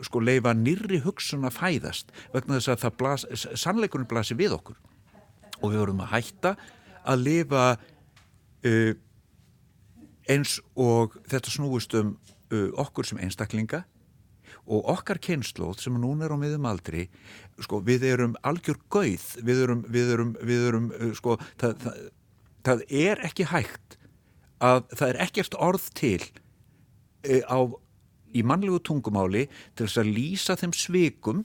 sko 0.04 0.20
leifa 0.20 0.52
nýri 0.56 1.00
hugsun 1.04 1.46
að 1.48 1.56
fæðast 1.56 2.10
vegna 2.34 2.58
þess 2.58 2.84
að 2.84 2.96
blas, 3.00 3.24
sannleikunum 3.32 4.08
blasi 4.10 4.36
við 4.36 4.56
okkur 4.58 4.76
og 5.60 5.70
við 5.70 5.80
vorum 5.80 6.02
að 6.04 6.12
hætta 6.14 6.54
að 7.08 7.24
lifa 7.24 7.64
uh, 7.76 8.92
eins 10.30 10.58
og 10.76 11.16
þetta 11.30 11.54
snúist 11.54 11.96
um 11.98 12.12
uh, 12.52 12.68
okkur 12.82 13.08
sem 13.08 13.20
einstaklinga 13.24 13.84
og 14.70 14.90
okkar 14.94 15.18
kynnslóð 15.22 15.82
sem 15.82 15.96
núna 15.98 16.28
er 16.28 16.34
á 16.34 16.38
miðum 16.38 16.68
aldri 16.70 17.08
sko, 17.60 17.80
við 17.84 18.06
erum 18.12 18.36
algjör 18.46 18.78
gauð. 18.92 19.26
Við 19.44 19.64
erum, 19.66 19.84
við 19.90 20.12
erum, 20.14 20.34
við 20.46 20.66
erum 20.68 20.90
uh, 20.94 21.10
sko, 21.18 21.36
það, 21.60 21.76
það, 21.84 22.04
það 22.68 22.84
er 23.02 23.24
ekki 23.28 23.48
hægt 23.50 23.98
að 24.60 24.82
það 24.92 25.06
er 25.08 25.20
ekkert 25.24 25.56
orð 25.56 25.86
til 25.96 26.20
e, 27.24 27.40
á, 27.48 27.58
í 28.36 28.42
mannlegu 28.44 28.80
tungumáli 28.84 29.46
til 29.74 29.86
þess 29.86 30.02
að 30.02 30.10
lýsa 30.18 30.56
þeim 30.60 30.74
svikum 30.76 31.44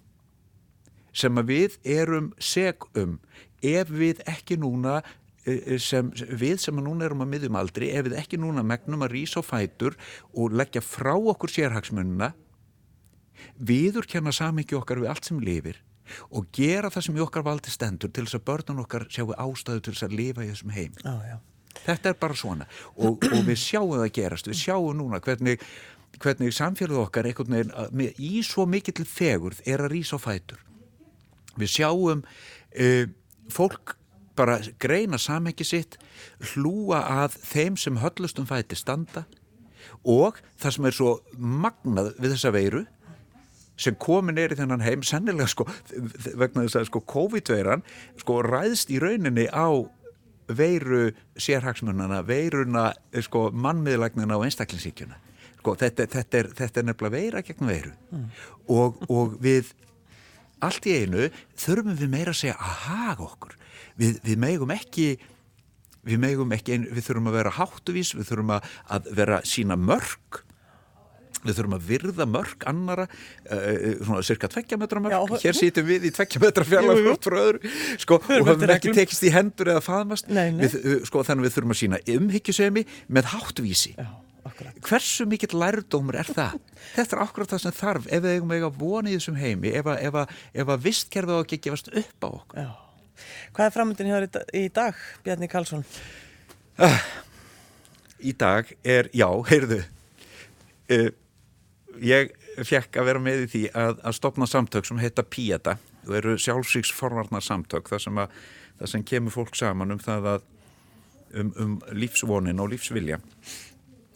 sem 1.15 1.39
að 1.39 1.53
við 1.53 1.77
erum 1.87 2.33
seg 2.43 2.83
um. 2.99 3.19
Ef 3.63 3.87
við 3.89 4.19
ekki 4.29 4.59
núna 4.59 4.99
e, 5.47 5.79
sem 5.79 6.11
við 6.11 6.59
sem 6.65 6.83
núna 6.83 7.07
erum 7.07 7.23
að 7.23 7.31
miðum 7.37 7.59
aldri 7.61 7.93
ef 7.95 8.09
við 8.09 8.17
ekki 8.19 8.39
núna 8.41 8.65
megnum 8.67 9.07
að 9.07 9.15
rýsa 9.15 9.39
á 9.39 9.43
fætur 9.47 9.95
og 10.35 10.55
leggja 10.59 10.83
frá 10.83 11.15
okkur 11.15 11.55
sérhagsmunna 11.55 12.33
viður 13.57 14.07
kenna 14.09 14.33
samingi 14.35 14.77
okkar 14.77 15.01
við 15.03 15.11
allt 15.13 15.29
sem 15.29 15.41
lifir 15.41 15.81
og 16.29 16.47
gera 16.53 16.91
það 16.93 17.07
sem 17.07 17.17
í 17.17 17.23
okkar 17.23 17.45
valdi 17.45 17.73
stendur 17.73 18.11
til 18.13 18.27
þess 18.27 18.37
að 18.37 18.45
börnun 18.49 18.83
okkar 18.83 19.07
sjáu 19.09 19.33
ástöðu 19.33 19.81
til 19.85 19.95
þess 19.95 20.07
að 20.07 20.15
lifa 20.19 20.45
í 20.45 20.51
þessum 20.51 20.73
heim 20.75 20.99
já, 21.01 21.13
já. 21.31 21.37
þetta 21.81 22.11
er 22.11 22.19
bara 22.21 22.37
svona. 22.37 22.69
Og, 22.95 23.25
og 23.31 23.41
við 23.47 23.59
sjáum 23.63 23.97
það 23.97 24.13
gerast, 24.19 24.49
við 24.51 24.61
sjáum 24.61 24.99
núna 24.99 25.21
hvernig, 25.25 25.65
hvernig 26.21 26.55
samfélagið 26.55 27.03
okkar 27.07 27.31
veginn, 27.31 27.73
í 28.21 28.45
svo 28.45 28.67
mikill 28.69 29.07
fegurð 29.09 29.65
er 29.65 29.81
að 29.81 29.95
rýsa 29.95 30.21
á 30.21 30.25
fætur. 30.27 30.61
Við 31.57 31.73
sjáum 31.79 32.21
uh, 32.21 33.05
fólk 33.49 33.97
bara 34.35 34.59
greina 34.79 35.17
samhengi 35.21 35.65
sitt 35.67 35.97
hlúa 36.53 37.01
að 37.23 37.37
þeim 37.45 37.77
sem 37.79 37.99
höllustum 38.01 38.47
fæti 38.49 38.77
standa 38.77 39.23
og 40.03 40.41
það 40.59 40.75
sem 40.75 40.87
er 40.89 40.97
svo 40.97 41.11
magnað 41.37 42.11
við 42.19 42.35
þessa 42.35 42.51
veiru 42.55 42.83
sem 43.77 43.97
komin 43.99 44.39
er 44.39 44.53
í 44.53 44.59
þennan 44.59 44.83
heim 44.85 45.03
sennilega 45.05 45.49
sko 45.51 45.67
vegna 46.37 46.65
þess 46.65 46.79
að 46.79 46.89
sko 46.89 47.03
COVID-veiran 47.11 47.83
sko 48.21 48.39
ræðst 48.45 48.93
í 48.93 48.99
rauninni 49.03 49.47
á 49.51 49.69
veiru 50.45 51.09
sérhagsmunana, 51.41 52.21
veiruna 52.25 52.91
sko 53.25 53.49
mannmiðlagnina 53.51 54.37
og 54.37 54.45
einstaklingsíkjuna 54.47 55.17
sko 55.59 55.75
þetta, 55.81 56.05
þetta, 56.13 56.37
er, 56.37 56.51
þetta 56.53 56.81
er 56.81 56.87
nefnilega 56.91 57.15
veira 57.17 57.41
gegn 57.45 57.69
veiru. 57.69 57.93
Mm. 58.13 58.25
og, 58.69 58.99
og 59.09 59.37
við 59.41 59.73
allt 60.63 60.85
í 60.87 60.97
einu 61.01 61.29
þurfum 61.59 61.97
við 61.97 62.11
meira 62.11 62.33
að 62.33 62.41
segja 62.43 62.57
að 62.57 62.75
haga 62.85 63.25
okkur. 63.25 63.55
Við, 63.99 64.19
við 64.25 64.41
megum 64.41 64.73
ekki 64.75 65.07
við 66.05 66.21
megum 66.21 66.53
ekki, 66.53 66.77
við 66.85 67.07
þurfum 67.07 67.31
að 67.31 67.37
vera 67.39 67.55
háttuvís, 67.57 68.13
við 68.13 68.29
þurfum 68.29 68.53
að, 68.55 68.67
að 68.93 69.07
vera 69.17 69.39
sína 69.47 69.77
mörg 69.79 70.44
við 71.45 71.59
þurfum 71.59 71.77
að 71.77 71.87
virða 71.89 72.27
mörg 72.29 72.67
annara 72.69 73.07
uh, 73.07 73.95
svona 74.01 74.25
cirka 74.25 74.49
tveggja 74.51 74.79
metra 74.81 75.03
mörg 75.03 75.37
hér 75.43 75.57
sýtum 75.57 75.87
við 75.87 76.09
í 76.09 76.13
tveggja 76.15 76.41
metra 76.43 76.67
fjallar 76.67 77.01
frá 77.25 77.39
öðru 77.41 77.73
sko, 78.01 78.19
og 78.19 78.51
höfum 78.51 78.75
ekki 78.75 78.93
tekist 78.95 79.25
í 79.25 79.33
hendur 79.33 79.73
eða 79.75 79.83
faðmast. 79.85 80.29
Nei, 80.29 80.49
nei. 80.55 80.67
Við, 80.67 81.01
sko, 81.09 81.25
þannig 81.25 81.49
við 81.49 81.57
þurfum 81.57 81.75
að 81.75 81.81
sína 81.81 82.01
umhyggjusemi 82.15 82.85
með 83.17 83.29
háttvísi. 83.33 83.93
Já, 83.97 84.07
hversu 84.85 85.25
mikill 85.29 85.57
lærdómur 85.57 86.17
er 86.21 86.29
það? 86.29 86.57
Þetta 86.93 87.17
er 87.17 87.23
akkurat 87.25 87.53
það 87.53 87.63
sem 87.65 87.75
þarf 87.75 88.09
ef 88.09 88.25
við 88.25 88.37
eigum 88.37 88.55
eiga 88.55 88.71
voni 88.73 89.13
í 89.13 89.19
þessum 89.19 89.39
heimi 89.39 89.73
ef 89.75 89.89
að, 89.89 90.03
að, 90.11 90.65
að 90.65 90.83
vistkerfið 90.85 91.39
á 91.39 91.43
ekki 91.43 91.61
gefast 91.65 91.89
upp 91.93 92.27
á 92.27 92.29
okkur. 92.29 92.65
Já. 92.65 92.71
Hvað 93.55 93.65
er 93.65 93.75
framöndin 93.75 94.11
hér 94.11 94.27
í 94.55 94.65
dag, 94.75 94.97
Bjarni 95.25 95.49
Karlsson? 95.51 95.85
Uh, 96.75 97.03
í 98.19 98.33
dag 98.35 98.71
er, 98.83 99.07
já, 99.15 99.27
heyrðu 99.49 99.79
uh, 99.81 101.07
ég 102.03 102.33
fekk 102.65 102.99
að 102.99 103.09
vera 103.09 103.21
með 103.21 103.45
í 103.45 103.51
því 103.51 103.63
að, 103.75 104.01
að 104.03 104.17
stopna 104.17 104.47
samtök 104.49 104.87
sem 104.87 104.99
heita 105.01 105.25
PIATA 105.27 105.77
og 106.05 106.17
eru 106.19 106.35
sjálfsvíksforvarnar 106.41 107.43
samtök 107.43 107.89
þar 107.91 108.03
sem, 108.03 108.19
að, 108.21 108.35
þar 108.81 108.91
sem 108.93 109.05
kemur 109.11 109.35
fólk 109.35 109.55
saman 109.59 109.95
um 109.95 110.01
það 110.01 110.29
að 110.35 110.45
um, 111.35 111.53
um 111.59 111.77
lífsvonin 111.95 112.61
og 112.63 112.71
lífsvilja. 112.73 113.19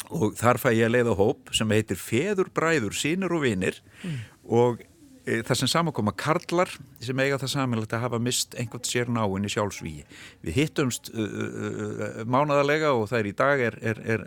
Og 0.09 0.33
þar 0.39 0.57
fæ 0.61 0.69
ég 0.73 0.87
að 0.87 0.95
leiða 0.95 1.17
hóp 1.19 1.51
sem 1.53 1.73
heitir 1.75 1.99
Feður, 2.01 2.49
Bræður, 2.55 2.95
Sýnir 2.97 3.33
og 3.35 3.43
Vinir. 3.45 3.81
Mm. 4.03 4.21
og 4.49 4.85
það 5.25 5.59
sem 5.59 5.69
samankoma 5.69 6.13
karlar 6.17 6.71
sem 7.03 7.19
eiga 7.21 7.39
það 7.41 7.51
samanlegt 7.53 7.93
að 7.95 8.03
hafa 8.05 8.19
mist 8.23 8.55
einhvern 8.59 8.85
sér 8.87 9.11
náinn 9.13 9.45
í 9.45 9.51
sjálfsvíi. 9.53 10.05
Við 10.45 10.57
hittumst 10.57 11.11
uh, 11.13 11.19
uh, 11.25 12.21
mánadalega 12.29 12.93
og 12.95 13.09
það 13.11 13.19
er 13.19 13.29
í 13.29 13.35
dag 13.41 13.65
er, 13.67 13.77
er, 13.91 14.01
er 14.15 14.25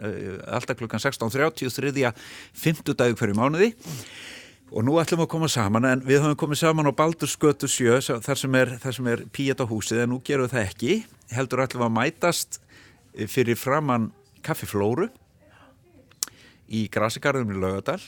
alltaf 0.52 0.78
klukkan 0.80 1.02
16.30 1.02 1.72
þriðja 1.76 2.12
fymtudag 2.52 3.16
hverju 3.18 3.38
mánuði. 3.38 3.72
Og 4.72 4.86
nú 4.86 4.96
ætlum 5.00 5.20
við 5.20 5.26
að 5.26 5.32
koma 5.34 5.50
saman 5.52 5.84
en 5.84 6.04
við 6.06 6.22
höfum 6.24 6.38
komið 6.46 6.62
saman 6.62 6.88
á 6.88 6.96
Baldurskötu 6.96 7.68
sjö 7.68 7.98
þar 8.00 8.38
sem 8.40 8.54
er, 8.56 8.78
er 8.80 9.24
píet 9.34 9.60
á 9.60 9.68
húsið 9.68 10.06
en 10.06 10.14
nú 10.14 10.22
gerum 10.24 10.48
við 10.48 10.54
það 10.54 10.70
ekki. 10.70 10.94
Heldur 11.32 11.64
ætlum 11.66 11.84
við 11.84 11.90
að 11.90 11.96
mætast 11.98 12.62
fyrir 13.28 13.58
framann 13.60 14.08
kaffiflóru 14.44 15.10
í 16.72 16.86
Grasigarðum 16.92 17.52
í 17.52 17.60
Laugadal 17.60 18.00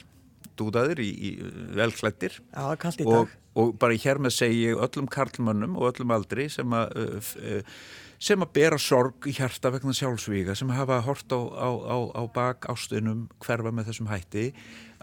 dúdaðir 0.59 1.03
í, 1.05 1.11
í 1.11 1.31
velklættir 1.77 2.41
og, 2.55 3.35
og 3.59 3.75
bara 3.81 3.99
hér 3.99 4.23
með 4.23 4.39
segi 4.39 4.73
öllum 4.75 5.11
karlmönnum 5.11 5.77
og 5.79 5.93
öllum 5.93 6.15
aldri 6.15 6.49
sem 6.53 6.75
að 6.77 6.99
uh, 7.01 7.77
sem 8.25 8.41
að 8.41 8.53
bera 8.57 8.79
sorg 8.81 9.27
í 9.29 9.35
hjarta 9.37 9.73
vegna 9.75 9.93
sjálfsvíga 9.97 10.55
sem 10.57 10.71
hafa 10.73 11.01
hort 11.05 11.33
á, 11.35 11.41
á, 11.41 11.69
á, 11.69 11.97
á 12.17 12.23
bak 12.33 12.69
ástunum 12.73 13.27
hverfa 13.43 13.73
með 13.75 13.91
þessum 13.91 14.11
hætti 14.11 14.47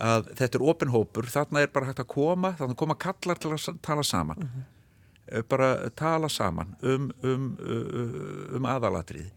að 0.02 0.32
þetta 0.40 0.58
er 0.58 0.68
ofinhópur, 0.72 1.28
þarna 1.30 1.62
er 1.62 1.74
bara 1.74 1.92
hægt 1.92 2.02
að 2.02 2.10
koma 2.16 2.54
þannig 2.58 2.78
að 2.78 2.82
koma 2.82 2.98
kallar 2.98 3.42
til 3.42 3.52
að 3.54 3.82
tala 3.86 4.06
saman. 4.08 4.40
Mm 4.42 4.50
-hmm. 4.50 5.44
bara 5.48 5.90
tala 5.90 6.30
saman 6.30 6.76
um, 6.82 7.12
um, 7.24 7.58
um, 7.62 8.56
um 8.58 8.66
aðalatrið 8.66 9.30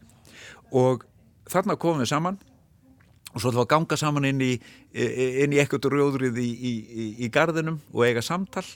og 0.72 1.04
þarna 1.50 1.76
komum 1.76 2.00
við 2.00 2.08
saman 2.08 2.38
og 3.34 3.42
svo 3.42 3.50
ætlum 3.50 3.60
við 3.60 3.66
að 3.66 3.72
ganga 3.74 3.98
saman 4.00 4.30
inn 4.30 4.42
í 4.44 4.52
inn 4.94 5.54
í 5.54 5.60
ekkert 5.62 5.90
rjóðrið 5.90 6.38
í, 6.38 6.50
í, 6.54 6.74
í, 7.26 7.30
gardinum 7.34 7.80
og 7.92 8.06
eiga 8.06 8.22
samtal 8.22 8.66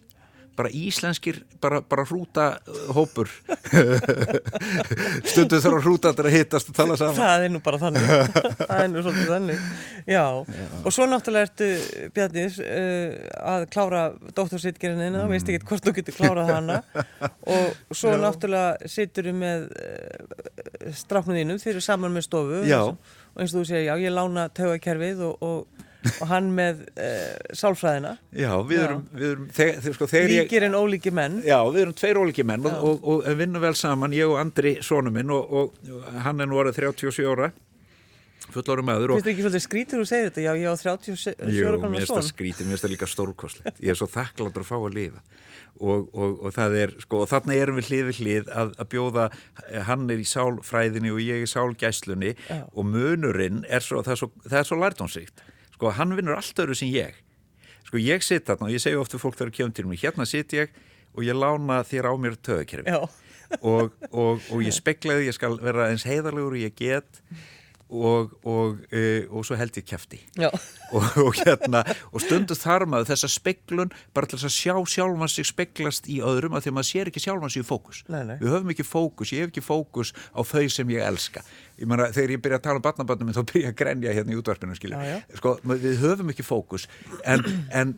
bara 0.59 0.71
íslenskir, 0.75 1.45
bara, 1.63 1.79
bara 1.87 2.03
hrúta 2.03 2.47
uh, 2.67 2.79
hópur 2.97 3.31
stundu 5.31 5.61
þurfa 5.63 5.83
hrúta 5.85 6.11
að 6.11 6.31
hittast 6.35 6.73
og 6.73 6.79
tala 6.79 6.97
saman 6.99 7.15
það 7.19 7.45
er 7.47 7.53
nú 7.55 7.61
bara 7.63 7.79
þannig 7.79 8.09
það 8.71 8.83
er 8.83 8.91
nú 8.91 9.05
svolítið 9.05 9.31
þannig 9.31 9.61
já. 10.11 10.25
já, 10.59 10.67
og 10.83 10.97
svo 10.97 11.07
náttúrulega 11.11 11.47
ertu 11.47 12.11
Bjarnís 12.17 12.59
uh, 12.65 13.15
að 13.55 13.69
klára 13.75 14.03
dóttursitgerinina, 14.33 15.23
mm. 15.23 15.37
veist 15.37 15.53
ekki 15.53 15.71
hvort 15.71 15.87
þú 15.87 15.95
getur 16.01 16.19
klárað 16.19 16.53
hana 16.57 16.81
og 17.47 17.95
svo 17.95 18.17
já. 18.17 18.21
náttúrulega 18.25 18.91
situr 18.91 19.31
við 19.31 19.41
með 19.45 19.71
uh, 19.71 20.91
strafnuðinum, 21.05 21.63
þeir 21.63 21.77
eru 21.77 21.87
saman 21.87 22.19
með 22.19 22.27
stofu 22.27 22.65
já. 22.67 22.81
og 22.83 22.99
eins 23.39 23.55
og 23.55 23.63
þú 23.63 23.67
segir, 23.71 23.89
já, 23.91 23.95
ég 24.03 24.15
lána 24.15 24.49
taugakerfið 24.55 25.27
og, 25.29 25.45
og 25.45 25.85
og 26.09 26.29
hann 26.31 26.51
með 26.55 26.83
uh, 26.95 27.55
sálfræðina. 27.59 28.15
Já, 28.39 28.51
við 28.67 28.83
erum, 28.85 29.01
við 29.13 29.31
erum 29.33 29.47
þeir, 29.55 29.73
þeir, 29.85 29.97
sko, 29.97 30.09
Líkir 30.31 30.67
en 30.69 30.77
ólíki 30.79 31.13
menn. 31.15 31.41
Já, 31.47 31.59
við 31.67 31.81
erum 31.83 31.97
tveir 31.99 32.21
ólíki 32.23 32.45
menn 32.47 32.69
og, 32.69 32.77
og, 32.79 33.09
og 33.11 33.39
vinnum 33.39 33.65
vel 33.65 33.75
saman, 33.79 34.15
ég 34.17 34.31
og 34.31 34.39
Andri 34.41 34.77
sónu 34.85 35.13
minn 35.15 35.33
og 35.35 35.75
hann 36.25 36.41
er 36.41 36.49
nú 36.49 36.61
orðið 36.63 36.85
37 36.87 37.27
ára 37.29 37.51
fullóru 38.55 38.85
maður 38.87 39.13
Þú 39.13 39.19
veist 39.19 39.31
ekki 39.33 39.45
svolítið 39.45 39.65
skrítir 39.65 40.03
og 40.03 40.09
segir 40.09 40.31
þetta, 40.31 40.45
já 40.45 40.53
ég 40.59 40.69
á 40.69 40.75
37 40.81 41.35
ára 41.39 41.53
Jú, 41.53 41.73
mér 41.83 42.01
finnst 42.01 42.15
það 42.15 42.29
skrítir, 42.31 42.67
mér 42.67 42.75
finnst 42.75 42.87
það 42.87 42.95
líka 42.95 43.09
stórkoslegt 43.13 43.83
ég 43.85 43.93
er 43.93 43.99
svo 43.99 44.09
þakkláttur 44.13 44.65
að 44.65 44.71
fá 44.71 44.77
að 44.79 44.97
lifa. 44.97 45.23
Og, 45.79 46.09
og, 46.11 46.33
og 46.49 46.55
það 46.57 46.77
er, 46.81 46.95
sko, 47.05 47.21
og 47.23 47.31
þarna 47.31 47.55
erum 47.55 47.79
við 47.79 47.91
hlið 47.93 48.09
við 48.09 48.21
hlið 48.23 48.51
að, 48.51 48.73
að 48.83 48.91
bjóða 48.95 49.29
hann 49.87 50.09
er 50.11 50.19
í 50.19 50.27
sálfræðinni 50.27 51.13
og 51.15 51.21
ég 51.23 51.45
í 51.45 51.51
sálgæslunni 51.53 52.33
já. 52.35 52.65
og 52.73 52.89
munurinn 52.89 53.63
er 53.69 53.85
svo, 53.85 54.03
það 54.03 54.17
er 54.17 54.23
svo, 54.25 54.31
svo 54.73 54.81
lærtónsíkt 54.81 55.45
sko 55.79 55.95
hann 55.95 56.17
vinnur 56.19 56.35
allt 56.35 56.59
öru 56.65 56.75
sem 56.75 56.91
ég. 56.91 57.15
Sko 57.87 58.01
ég 58.03 58.25
sitt 58.27 58.49
þarna 58.49 58.67
og 58.67 58.75
ég 58.75 58.83
segja 58.83 58.99
ofta 58.99 59.21
fólk 59.23 59.39
þegar 59.39 59.55
kemur 59.55 59.77
til 59.77 59.87
mig, 59.87 60.03
hérna 60.03 60.27
sitt 60.27 60.53
ég 60.57 60.75
og 61.15 61.23
ég 61.25 61.39
lána 61.39 61.85
þér 61.87 62.11
á 62.11 62.15
mér 62.21 62.35
töðakerfi 62.43 62.97
og, 63.63 63.95
og, 64.11 64.43
og 64.51 64.65
ég 64.65 64.75
speklaði, 64.75 65.29
ég 65.29 65.37
skal 65.37 65.57
vera 65.63 65.89
eins 65.93 66.05
heiðarlegur 66.09 66.59
og 66.59 66.61
ég 66.61 66.75
get 66.77 67.23
og, 67.89 68.35
og, 68.45 68.81
e, 68.93 69.25
og 69.33 69.47
svo 69.49 69.57
held 69.57 69.77
ég 69.81 69.87
kæfti 69.89 70.19
og, 70.93 71.05
og 71.23 71.39
hérna 71.39 71.81
og 72.13 72.21
stundu 72.21 72.57
þar 72.59 72.85
maður 72.91 73.11
þessa 73.15 73.31
speklun 73.33 73.93
bara 74.17 74.29
til 74.29 74.37
að 74.39 74.53
sjá 74.53 74.75
sjálfan 74.93 75.33
sig 75.33 75.49
speklast 75.49 76.09
í 76.13 76.19
öðrum 76.25 76.57
að 76.57 76.67
því 76.67 76.73
að 76.73 76.77
maður 76.79 76.91
sér 76.91 77.13
ekki 77.13 77.23
sjálfan 77.25 77.55
sig 77.55 77.65
í 77.65 77.69
fókus. 77.69 78.03
Nei, 78.13 78.21
nei. 78.29 78.35
við 78.43 78.53
höfum 78.53 78.75
ekki 78.75 78.87
fókus, 78.87 79.33
ég 79.33 79.47
hef 79.47 79.53
ekki 79.53 79.65
fókus 79.65 80.13
á 80.37 80.41
þau 80.45 80.67
sem 80.73 80.93
ég 80.93 81.07
elska. 81.07 81.45
Ég 81.79 81.89
meina 81.89 82.11
þegar 82.13 82.35
ég 82.35 82.45
byrja 82.45 82.61
að 82.61 82.67
tala 82.67 82.83
um 82.83 82.85
barnabannum 82.85 83.37
þá 83.37 83.43
byrja 83.53 83.65
ég 83.65 83.73
að 83.73 83.81
grenja 83.81 84.19
hérna 84.19 84.35
í 84.35 84.41
útvarpinu 84.43 84.77
sko, 85.39 85.57
við 85.71 86.05
höfum 86.05 86.35
ekki 86.35 86.47
fókus 86.47 86.89
en, 87.25 87.45
en 87.73 87.97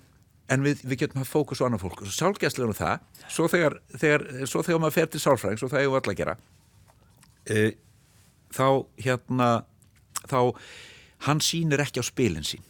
en 0.51 0.65
við, 0.67 0.83
við 0.83 1.05
getum 1.05 1.23
haft 1.23 1.31
fókus 1.31 1.61
á 1.63 1.67
annan 1.67 1.81
fólk. 1.83 2.03
Og 2.03 2.15
sálgæslega 2.15 2.71
um 2.71 2.75
það 2.75 3.27
svo 3.31 3.47
þegar, 3.51 3.77
þegar, 3.95 4.25
svo 4.51 4.65
þegar 4.67 4.83
maður 4.83 4.97
fer 4.97 5.11
til 5.13 5.23
sálfræðing 5.23 5.61
svo 5.61 5.71
það 5.71 5.85
hefur 5.85 6.01
alltaf 6.01 6.15
að 6.15 6.21
gera 6.21 6.35
e, 7.47 7.61
þá 8.55 8.67
hérna 9.05 9.51
þá 10.29 10.57
hann 11.27 11.43
sýnir 11.45 11.83
ekki 11.85 12.03
á 12.03 12.05
spilin 12.05 12.47
sín. 12.47 12.65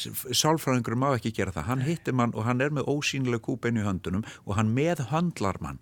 Sálfræðingur 0.00 0.96
má 0.96 1.10
ekki 1.12 1.32
gera 1.36 1.52
það. 1.52 1.66
Hann 1.68 1.84
hittir 1.84 2.16
mann 2.16 2.32
og 2.32 2.46
hann 2.48 2.62
er 2.64 2.72
með 2.72 2.88
ósýnileg 2.88 3.42
kúbeinu 3.44 3.82
í 3.82 3.86
höndunum 3.86 4.24
og 4.46 4.56
hann 4.56 4.72
meðhandlar 4.76 5.60
mann. 5.64 5.80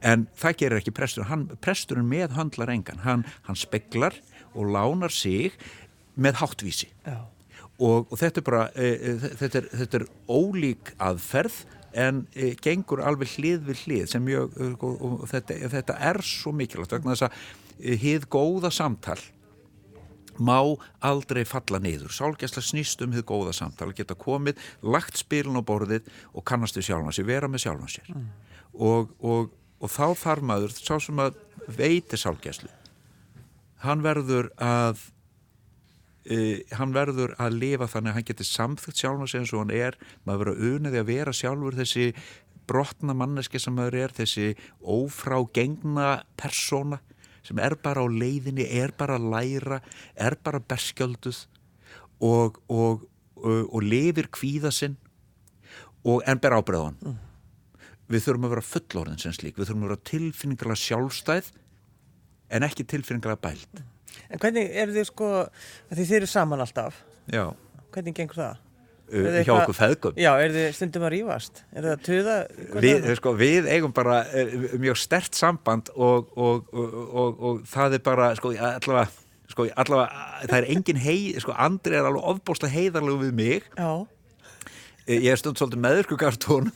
En 0.00 0.28
það 0.38 0.56
gerir 0.62 0.80
ekki 0.80 0.94
prestur 0.96 1.26
hann, 1.28 1.48
presturinn 1.60 2.08
meðhandlar 2.08 2.70
engan. 2.72 3.02
Hann, 3.04 3.26
hann 3.48 3.58
speklar 3.58 4.16
og 4.54 4.70
lánar 4.72 5.12
sig 5.12 5.58
með 6.20 6.40
háttvísi. 6.40 6.88
Og, 7.80 8.06
og 8.12 8.16
þetta 8.20 8.40
er 8.40 8.46
bara 8.46 8.62
e, 8.76 8.86
e, 8.94 9.12
þetta, 9.40 9.60
er, 9.60 9.68
þetta 9.82 10.00
er 10.00 10.06
ólík 10.28 10.94
aðferð 11.00 11.62
en 12.00 12.24
e, 12.36 12.52
gengur 12.62 13.02
alveg 13.02 13.32
hlið 13.38 13.64
við 13.70 13.84
hlið 13.86 14.10
sem 14.12 14.24
mjög 14.24 14.58
og, 14.76 14.96
og 15.00 15.22
þetta, 15.30 15.56
þetta 15.72 15.96
er 16.10 16.20
svo 16.24 16.52
mikilvægt 16.54 16.92
vegna 16.94 17.16
þess 17.16 17.26
að 17.26 18.02
hið 18.04 18.28
góða 18.30 18.70
samtal 18.74 19.18
má 20.40 20.58
aldrei 21.04 21.44
falla 21.48 21.80
niður. 21.82 22.12
Sálgæsla 22.14 22.64
snýst 22.64 23.04
um 23.04 23.14
því 23.14 23.24
góða 23.28 23.54
samtala, 23.56 23.96
geta 23.96 24.16
komið, 24.18 24.58
lagt 24.82 25.20
spilin 25.20 25.60
á 25.60 25.62
borðið 25.62 26.10
og 26.32 26.46
kannast 26.48 26.78
við 26.78 26.90
sjálfan 26.90 27.16
sér, 27.16 27.28
vera 27.28 27.50
með 27.50 27.66
sjálfan 27.66 27.94
sér. 27.94 28.10
Mm. 28.16 28.26
Og, 28.90 29.14
og, 29.20 29.54
og 29.80 29.92
þá 29.92 30.04
þarf 30.24 30.50
maður, 30.50 30.76
sá 30.76 30.96
sem 30.98 31.22
að 31.22 31.40
veiti 31.70 32.18
sálgæslu, 32.18 32.70
hann 33.86 34.06
verður 34.06 34.52
að 34.58 35.08
Uh, 36.30 36.60
hann 36.76 36.92
verður 36.92 37.32
að 37.40 37.54
lifa 37.56 37.86
þannig 37.88 38.10
að 38.10 38.16
hann 38.18 38.24
getur 38.28 38.46
samþygt 38.46 38.98
sjálf 39.00 39.22
eins 39.24 39.52
og 39.56 39.62
hann 39.62 39.70
er 39.72 39.96
maður 40.28 40.42
verður 40.42 40.50
að 40.52 40.74
uniði 40.76 40.98
að 41.00 41.06
vera 41.08 41.32
sjálfur 41.32 41.78
þessi 41.78 42.04
brotna 42.70 43.14
manneski 43.16 43.58
sem 43.58 43.74
maður 43.74 43.96
er 44.02 44.14
þessi 44.18 44.50
ófrágengna 44.84 46.10
persóna 46.38 47.00
sem 47.50 47.58
er 47.58 47.74
bara 47.82 48.04
á 48.04 48.06
leiðinni, 48.06 48.62
er 48.62 48.94
bara 48.94 49.18
að 49.18 49.30
læra, 49.32 49.80
er 50.14 50.36
bara 50.38 50.62
berskjölduð 50.62 51.42
og, 52.22 52.60
og, 52.70 53.06
og, 53.40 53.64
og 53.66 53.82
lifir 53.82 54.30
kvíða 54.30 54.70
sinn 54.74 54.94
en 56.06 56.40
ber 56.40 56.56
ábreðan. 56.56 56.96
Mm. 57.02 57.18
Við 58.10 58.24
þurfum 58.24 58.46
að 58.46 58.54
vera 58.54 58.66
fullorðin 58.66 59.20
sem 59.22 59.34
slík, 59.34 59.58
við 59.58 59.68
þurfum 59.68 59.84
að 59.84 59.90
vera 59.90 60.08
tilfinningarlega 60.10 60.82
sjálfstæð 60.84 61.50
en 62.50 62.66
ekki 62.66 62.86
tilfinningarlega 62.86 63.42
bælt. 63.44 63.82
En 64.30 64.42
hvernig 64.42 64.70
er 64.82 64.94
þið 64.94 65.06
sko, 65.10 65.28
því 65.90 66.06
þið 66.06 66.16
eru 66.20 66.30
saman 66.30 66.62
alltaf, 66.64 67.02
Já. 67.30 67.44
hvernig 67.94 68.16
gengur 68.16 68.40
það? 68.40 68.66
Uh, 69.10 69.40
hjá 69.42 69.52
okkur 69.56 69.76
feðgum 69.76 70.20
Já, 70.20 70.30
er 70.38 70.54
þið 70.54 70.68
stundum 70.76 71.06
að 71.08 71.12
rýfast? 71.16 71.64
Er 71.74 71.86
það 71.86 71.94
að 71.96 72.04
tuða? 72.06 72.36
Við, 72.84 73.08
sko, 73.18 73.34
við 73.40 73.70
eigum 73.74 73.96
bara 73.96 74.20
uh, 74.28 74.54
mjög 74.78 75.00
stert 75.02 75.38
samband 75.38 75.90
og, 75.96 76.30
og, 76.38 76.70
og, 76.70 77.42
og 77.50 77.60
það 77.70 77.98
er 77.98 78.06
bara 78.06 78.30
sko, 78.38 78.54
allavega, 78.54 79.08
sko, 79.50 79.66
allavega 79.74 80.46
það 80.46 80.56
er 80.60 80.70
engin 80.76 81.02
hei, 81.02 81.18
sko, 81.42 81.56
Andri 81.58 81.98
er 81.98 82.06
alveg 82.06 82.32
ofbósta 82.34 82.70
heiðarlegu 82.70 83.26
við 83.26 83.36
mig 83.42 83.70
Já 83.74 84.06
ég 85.10 85.28
er 85.32 85.40
stund 85.40 85.60
svolítið 85.60 85.82
meðurkugartón 85.84 86.70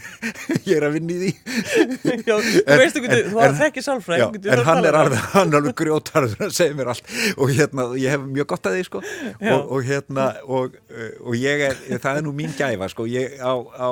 ég 0.68 0.72
er 0.76 0.86
að 0.86 0.96
vinna 0.98 1.14
í 1.14 1.18
því. 1.20 1.30
Já, 2.28 2.34
þú 2.36 2.78
veist 2.80 2.98
ekki, 3.00 3.10
þú 3.30 3.36
var 3.36 3.48
að 3.48 3.60
þekki 3.62 3.84
sálfræð 3.86 4.24
en 4.54 4.64
hann 4.68 4.88
er 4.90 4.98
alveg, 5.00 5.26
hann 5.34 5.52
er 5.52 5.60
alveg 5.60 5.76
grjótarður 5.80 6.46
að 6.48 6.56
segja 6.56 6.76
mér 6.78 6.92
allt. 6.94 7.12
Og 7.36 7.52
hérna, 7.56 7.86
ég 8.00 8.16
hef 8.16 8.26
mjög 8.26 8.50
gott 8.54 8.70
að 8.70 8.78
því 8.78 8.86
sko. 8.88 9.04
Og, 9.40 9.60
og 9.76 9.86
hérna, 9.88 10.26
og, 10.44 10.80
og 11.24 11.38
ég 11.40 11.66
er 11.70 11.78
það 12.02 12.20
er 12.20 12.26
nú 12.26 12.34
mín 12.36 12.56
gæfa 12.58 12.90
sko. 12.92 13.08
Ég 13.10 13.38
á, 13.40 13.54
á 13.56 13.88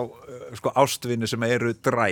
sko 0.59 0.75
ástvinni 0.85 1.31
sem 1.31 1.49
eru 1.49 1.73
dræ 1.77 2.11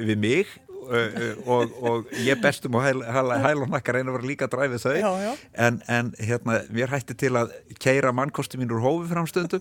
við 0.00 0.20
mig 0.20 0.58
og, 0.90 1.74
og 1.82 2.12
ég 2.24 2.40
bestum 2.42 2.74
og 2.78 2.84
hæl, 2.84 3.02
og 3.04 3.70
nakkar 3.70 4.00
að 4.00 4.10
vera 4.10 4.26
líka 4.26 4.48
að 4.48 4.54
dræfi 4.56 4.80
þau. 4.82 4.94
Já, 4.98 5.10
já. 5.22 5.32
En, 5.66 5.80
en 5.88 6.12
hérna, 6.18 6.58
mér 6.74 6.90
hætti 6.94 7.16
til 7.18 7.32
að 7.38 7.54
keira 7.82 8.12
mannkosti 8.16 8.58
mín 8.58 8.72
úr 8.74 8.82
hófi 8.82 9.10
framstundu 9.12 9.60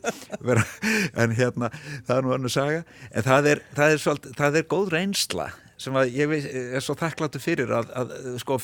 en 1.22 1.36
hérna, 1.38 1.72
það 2.08 2.16
er 2.18 2.26
nú 2.26 2.36
annu 2.36 2.52
saga. 2.54 2.84
En 3.14 3.28
það 3.28 3.52
er, 3.54 3.64
það 3.78 3.96
er, 3.96 4.04
svalt, 4.06 4.30
það 4.40 4.62
er 4.62 4.70
góð 4.74 4.94
reynsla 4.96 5.50
sem 5.80 5.96
að 5.96 6.16
ég 6.18 6.34
er 6.40 6.84
svo 6.84 6.96
þakkláttu 7.00 7.40
fyrir 7.40 7.72
að, 7.72 7.92
að 7.96 8.16
sko, 8.42 8.58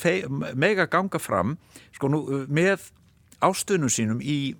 mega 0.58 0.84
ganga 0.92 1.20
fram 1.22 1.54
sko, 1.96 2.10
nú, 2.12 2.22
með 2.52 2.90
ástunum 3.44 3.92
sínum 3.92 4.20
í, 4.20 4.56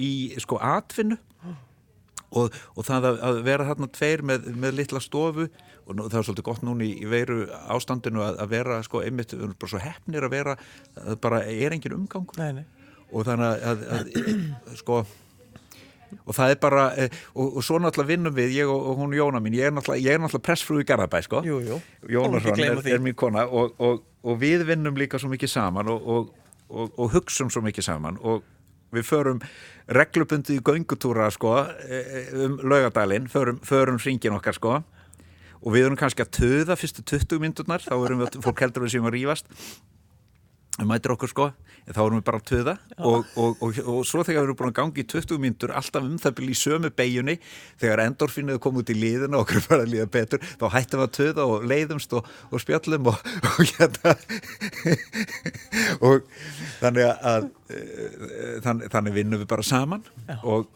í 0.00 0.12
sko 0.40 0.60
atvinnu 0.62 1.18
og, 2.30 2.58
og 2.76 2.86
það 2.86 3.08
að, 3.10 3.22
að 3.28 3.40
vera 3.46 3.68
þarna 3.70 3.90
tveir 3.96 4.24
með, 4.26 4.50
með 4.62 4.76
litla 4.80 5.02
stofu 5.02 5.48
og 5.86 5.96
nú, 5.96 6.06
það 6.06 6.20
er 6.20 6.28
svolítið 6.28 6.48
gott 6.50 6.66
núni 6.66 6.90
í 7.00 7.08
veru 7.10 7.40
ástandinu 7.72 8.22
að, 8.24 8.38
að 8.44 8.52
vera 8.54 8.82
sko 8.86 9.02
einmitt, 9.04 9.34
bara 9.34 9.72
svo 9.72 9.80
hefnir 9.82 10.26
að 10.26 10.36
vera 10.36 10.58
það 10.94 11.18
bara 11.24 11.42
er 11.50 11.74
engin 11.76 11.96
umgangur 11.98 12.38
nei, 12.40 12.60
nei. 12.60 12.94
og 13.10 13.26
þannig 13.26 13.66
að, 13.72 13.84
að 13.96 14.78
sko 14.82 15.02
og 16.26 16.34
það 16.34 16.52
er 16.52 16.58
bara, 16.62 16.84
eh, 16.98 17.18
og, 17.34 17.58
og 17.58 17.64
svo 17.64 17.78
náttúrulega 17.78 18.10
vinnum 18.10 18.34
við, 18.34 18.54
ég 18.60 18.70
og, 18.70 18.86
og 18.90 18.98
hún 18.98 19.14
Jóna 19.14 19.40
mín, 19.42 19.54
ég 19.58 19.68
er 19.68 19.74
náttúrulega, 19.74 20.18
náttúrulega 20.18 20.46
pressfrú 20.48 20.80
í 20.82 20.86
Garðabæ, 20.88 21.20
sko. 21.26 21.42
Gleyma 22.56 22.82
er, 22.82 22.94
er 22.96 23.04
mín 23.04 23.16
kona 23.18 23.46
og, 23.46 23.76
og, 23.78 24.02
og 24.26 24.40
við 24.40 24.66
vinnum 24.68 24.98
líka 24.98 25.20
svo 25.22 25.30
mikið 25.30 25.52
saman 25.52 25.90
og, 25.92 26.08
og, 26.14 26.32
og, 26.70 26.96
og 26.96 27.12
hugsum 27.14 27.52
svo 27.52 27.62
mikið 27.66 27.86
saman 27.86 28.18
og 28.26 28.42
við 28.94 29.06
förum 29.08 29.42
reglubundið 29.90 30.58
í 30.60 30.64
göngutúra, 30.64 31.30
sko, 31.34 31.56
eh, 31.86 32.32
um 32.46 32.58
laugadalinn, 32.62 33.28
förum, 33.28 33.60
förum 33.66 33.98
hringin 33.98 34.36
okkar, 34.36 34.56
sko, 34.56 34.82
og 35.60 35.72
við 35.74 35.86
erum 35.86 35.96
kannski 36.00 36.24
að 36.24 36.34
töða 36.38 36.76
fyrstu 36.78 37.04
20 37.04 37.42
myndurnar, 37.42 37.84
þá 37.84 37.96
erum 37.98 38.24
við, 38.24 38.40
fólk 38.44 38.60
heldur 38.64 38.86
við 38.86 38.96
sem 38.96 39.08
að 39.10 39.18
rífast 40.80 40.88
mætir 40.88 41.12
okkur 41.12 41.30
sko, 41.30 41.46
en 41.86 41.94
þá 41.94 42.00
erum 42.02 42.18
við 42.18 42.24
bara 42.26 42.40
að 42.40 42.46
töða. 42.48 42.74
Og, 42.98 43.26
og, 43.36 43.62
og, 43.62 43.78
og 43.84 44.00
svo 44.08 44.24
þegar 44.24 44.42
við 44.42 44.48
erum 44.48 44.58
búin 44.58 44.70
að 44.70 44.76
gangi 44.78 45.02
í 45.02 45.06
20 45.08 45.40
myndur, 45.42 45.72
alltaf 45.76 46.04
um 46.06 46.18
það 46.20 46.34
byrja 46.38 46.50
í 46.50 46.58
sömu 46.60 46.90
beigjunni, 46.96 47.36
þegar 47.80 48.02
endorfinnið 48.06 48.60
kom 48.64 48.80
út 48.80 48.90
í 48.90 48.96
liðina 48.96 49.38
og 49.38 49.44
okkur 49.44 49.66
bara 49.68 49.84
að 49.84 49.94
líða 49.94 50.08
betur 50.10 50.44
þá 50.60 50.66
hættum 50.74 51.02
við 51.02 51.06
að 51.06 51.14
töða 51.18 51.46
og 51.46 51.66
leiðumst 51.70 52.16
og, 52.16 52.28
og 52.50 52.64
spjallum 52.64 53.10
og, 53.12 53.24
og 53.50 53.62
hérna. 53.70 54.14
Og 56.10 56.28
þannig 56.80 57.08
að 57.10 57.50
e, 57.70 57.80
þannig, 58.64 58.92
þannig 58.92 59.18
vinnum 59.18 59.42
við 59.42 59.50
bara 59.50 59.66
saman. 59.66 60.06
Og, 60.40 60.70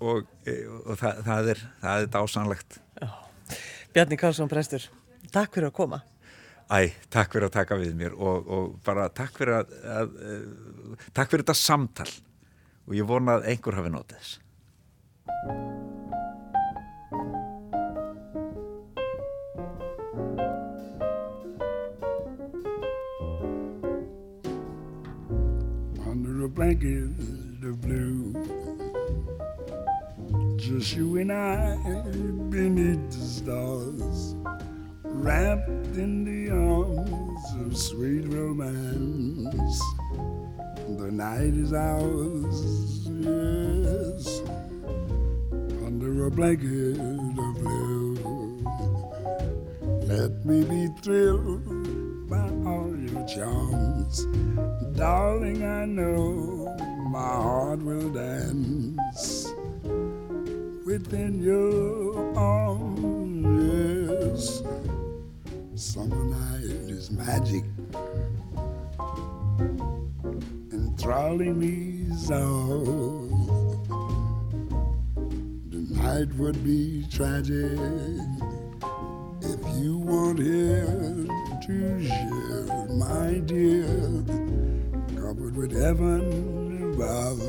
og, 0.00 0.24
e, 0.48 0.60
og 0.86 0.94
það, 1.00 1.26
það 1.26 1.52
er 1.54 1.66
það 1.82 2.06
er 2.06 2.14
dásanlegt 2.16 2.80
Bjarni 3.90 4.14
Karlsson 4.14 4.46
prestur, 4.46 4.84
takk 5.34 5.50
fyrir 5.56 5.66
að 5.66 5.74
koma. 5.74 5.98
Æ, 6.70 6.92
takk 7.10 7.34
fyrir 7.34 7.48
að 7.48 7.56
taka 7.56 7.78
við 7.80 7.96
mér 7.98 8.14
og, 8.14 8.46
og 8.46 8.68
bara 8.86 9.08
takk 9.10 9.34
fyrir 9.40 9.58
að, 9.58 9.74
að, 9.82 10.14
að 10.30 11.08
takk 11.16 11.32
fyrir 11.32 11.44
þetta 11.44 11.58
samtal 11.58 12.10
og 12.86 12.94
ég 12.94 13.10
vona 13.10 13.40
að 13.40 13.50
einhver 13.50 13.80
hafi 13.80 13.90
notið 13.94 14.22
þess 14.22 14.38
under 26.30 26.44
a 26.44 26.48
blanket 26.48 27.10
of 27.64 27.80
blue. 27.80 28.34
Just 30.56 30.96
you 30.96 31.18
and 31.18 31.32
I 31.32 31.76
beneath 32.50 33.10
the 33.10 33.26
stars, 33.26 34.34
wrapped 35.20 35.68
in 35.96 36.24
the 36.24 36.50
arms 36.50 37.44
of 37.60 37.76
sweet 37.76 38.24
romance. 38.32 39.82
The 40.96 41.10
night 41.12 41.54
is 41.54 41.72
ours, 41.74 43.06
yes, 43.06 44.40
under 45.84 46.26
a 46.26 46.30
blanket 46.30 46.98
of 46.98 47.54
blue. 47.60 48.64
Let 50.06 50.44
me 50.46 50.64
be 50.64 50.88
thrilled 51.02 52.28
by 52.30 52.48
all 52.66 52.96
your 52.96 53.26
charms. 53.28 54.24
Darling, 54.96 55.64
I 55.64 55.84
know 55.84 56.74
my 57.10 57.18
heart 57.20 57.80
will 57.80 58.08
dance 58.10 59.52
within 60.86 61.42
your 61.42 62.36
arms. 62.36 63.09
Summer 66.00 66.24
night 66.24 66.64
is 66.88 67.10
magic, 67.10 67.62
enthralling 70.72 71.58
me 71.58 72.06
so. 72.16 73.28
The 75.68 75.80
night 76.02 76.32
would 76.38 76.64
be 76.64 77.04
tragic 77.10 77.78
if 79.42 79.60
you 79.76 79.98
weren't 79.98 80.38
here 80.38 81.26
to 81.66 82.02
share, 82.02 82.86
my 82.96 83.40
dear, 83.44 84.24
covered 85.20 85.54
with 85.54 85.72
heaven 85.78 86.94
above. 86.94 87.42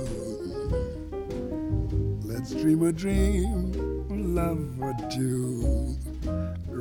Let's 2.25 2.53
dream 2.53 2.83
a 2.83 2.91
dream, 2.91 4.35
love 4.35 4.75
for 4.77 4.93
two, 5.09 5.95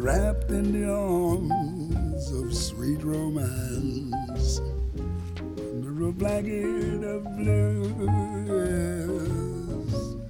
wrapped 0.01 0.51
in 0.51 0.73
the 0.73 0.91
arms 0.91 2.33
of 2.33 2.55
sweet 2.55 3.03
romance, 3.05 4.61
under 5.59 6.09
a 6.09 6.13
blanket 6.13 7.05
of 7.05 7.25
blue. 7.37 7.85
Yes. 8.49 9.21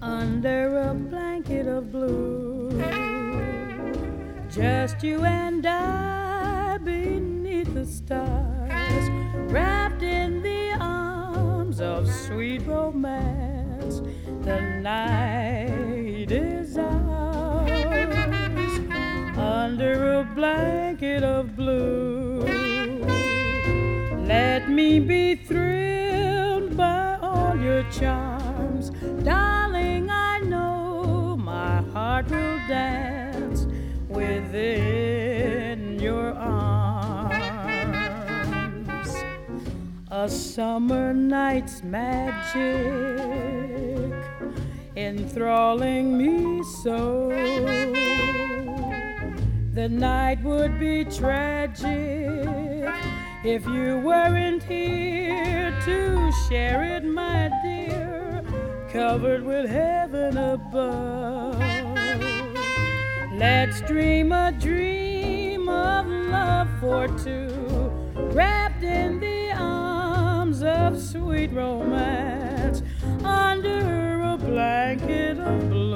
under 0.02 0.78
a 0.90 0.94
blanket 0.94 1.68
of 1.68 1.92
blue. 1.92 2.70
Just 4.50 5.04
you 5.04 5.24
and 5.24 5.39
blanket 21.00 21.24
of 21.24 21.56
blue. 21.56 22.40
Let 24.26 24.68
me 24.68 25.00
be 25.00 25.34
thrilled 25.34 26.76
by 26.76 27.18
all 27.22 27.56
your 27.56 27.84
charms. 27.90 28.90
Darling, 29.24 30.10
I 30.10 30.40
know 30.40 31.38
my 31.38 31.80
heart 31.92 32.28
will 32.30 32.58
dance 32.68 33.66
within 34.08 35.98
your 35.98 36.34
arms. 36.34 37.30
A 40.10 40.28
summer 40.28 41.14
night's 41.14 41.82
magic 41.82 42.60
enthralling 44.96 46.18
me 46.18 46.62
so. 46.82 47.30
The 49.72 49.88
night 49.88 50.42
would 50.42 50.80
be 50.80 51.04
tragic 51.04 51.84
if 53.44 53.64
you 53.66 53.98
weren't 54.04 54.64
here 54.64 55.72
to 55.84 56.32
share 56.48 56.82
it, 56.96 57.04
my 57.04 57.52
dear, 57.62 58.42
covered 58.90 59.44
with 59.44 59.70
heaven 59.70 60.36
above. 60.38 61.56
Let's 63.32 63.80
dream 63.82 64.32
a 64.32 64.50
dream 64.50 65.68
of 65.68 66.04
love 66.08 66.68
for 66.80 67.06
two, 67.18 67.92
wrapped 68.34 68.82
in 68.82 69.20
the 69.20 69.52
arms 69.52 70.64
of 70.64 71.00
sweet 71.00 71.52
romance, 71.52 72.82
under 73.22 74.20
a 74.22 74.36
blanket 74.36 75.38
of 75.38 75.70
blue. 75.70 75.89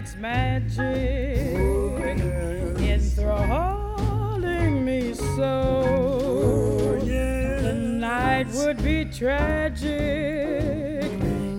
Night's 0.00 0.16
magic 0.16 1.58
enthralling 2.80 4.82
me 4.82 5.12
so. 5.12 5.82
The 7.02 7.74
night 7.74 8.46
would 8.54 8.82
be 8.82 9.04
tragic 9.04 9.90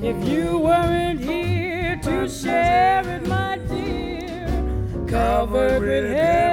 if 0.01 0.27
you 0.27 0.57
weren't 0.57 1.19
here 1.19 1.99
to 2.01 2.27
share 2.27 3.07
it, 3.07 3.27
my 3.27 3.59
dear, 3.69 4.47
covered 5.07 5.83
with 5.83 6.11
heaven 6.11 6.50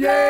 blanket 0.00 0.29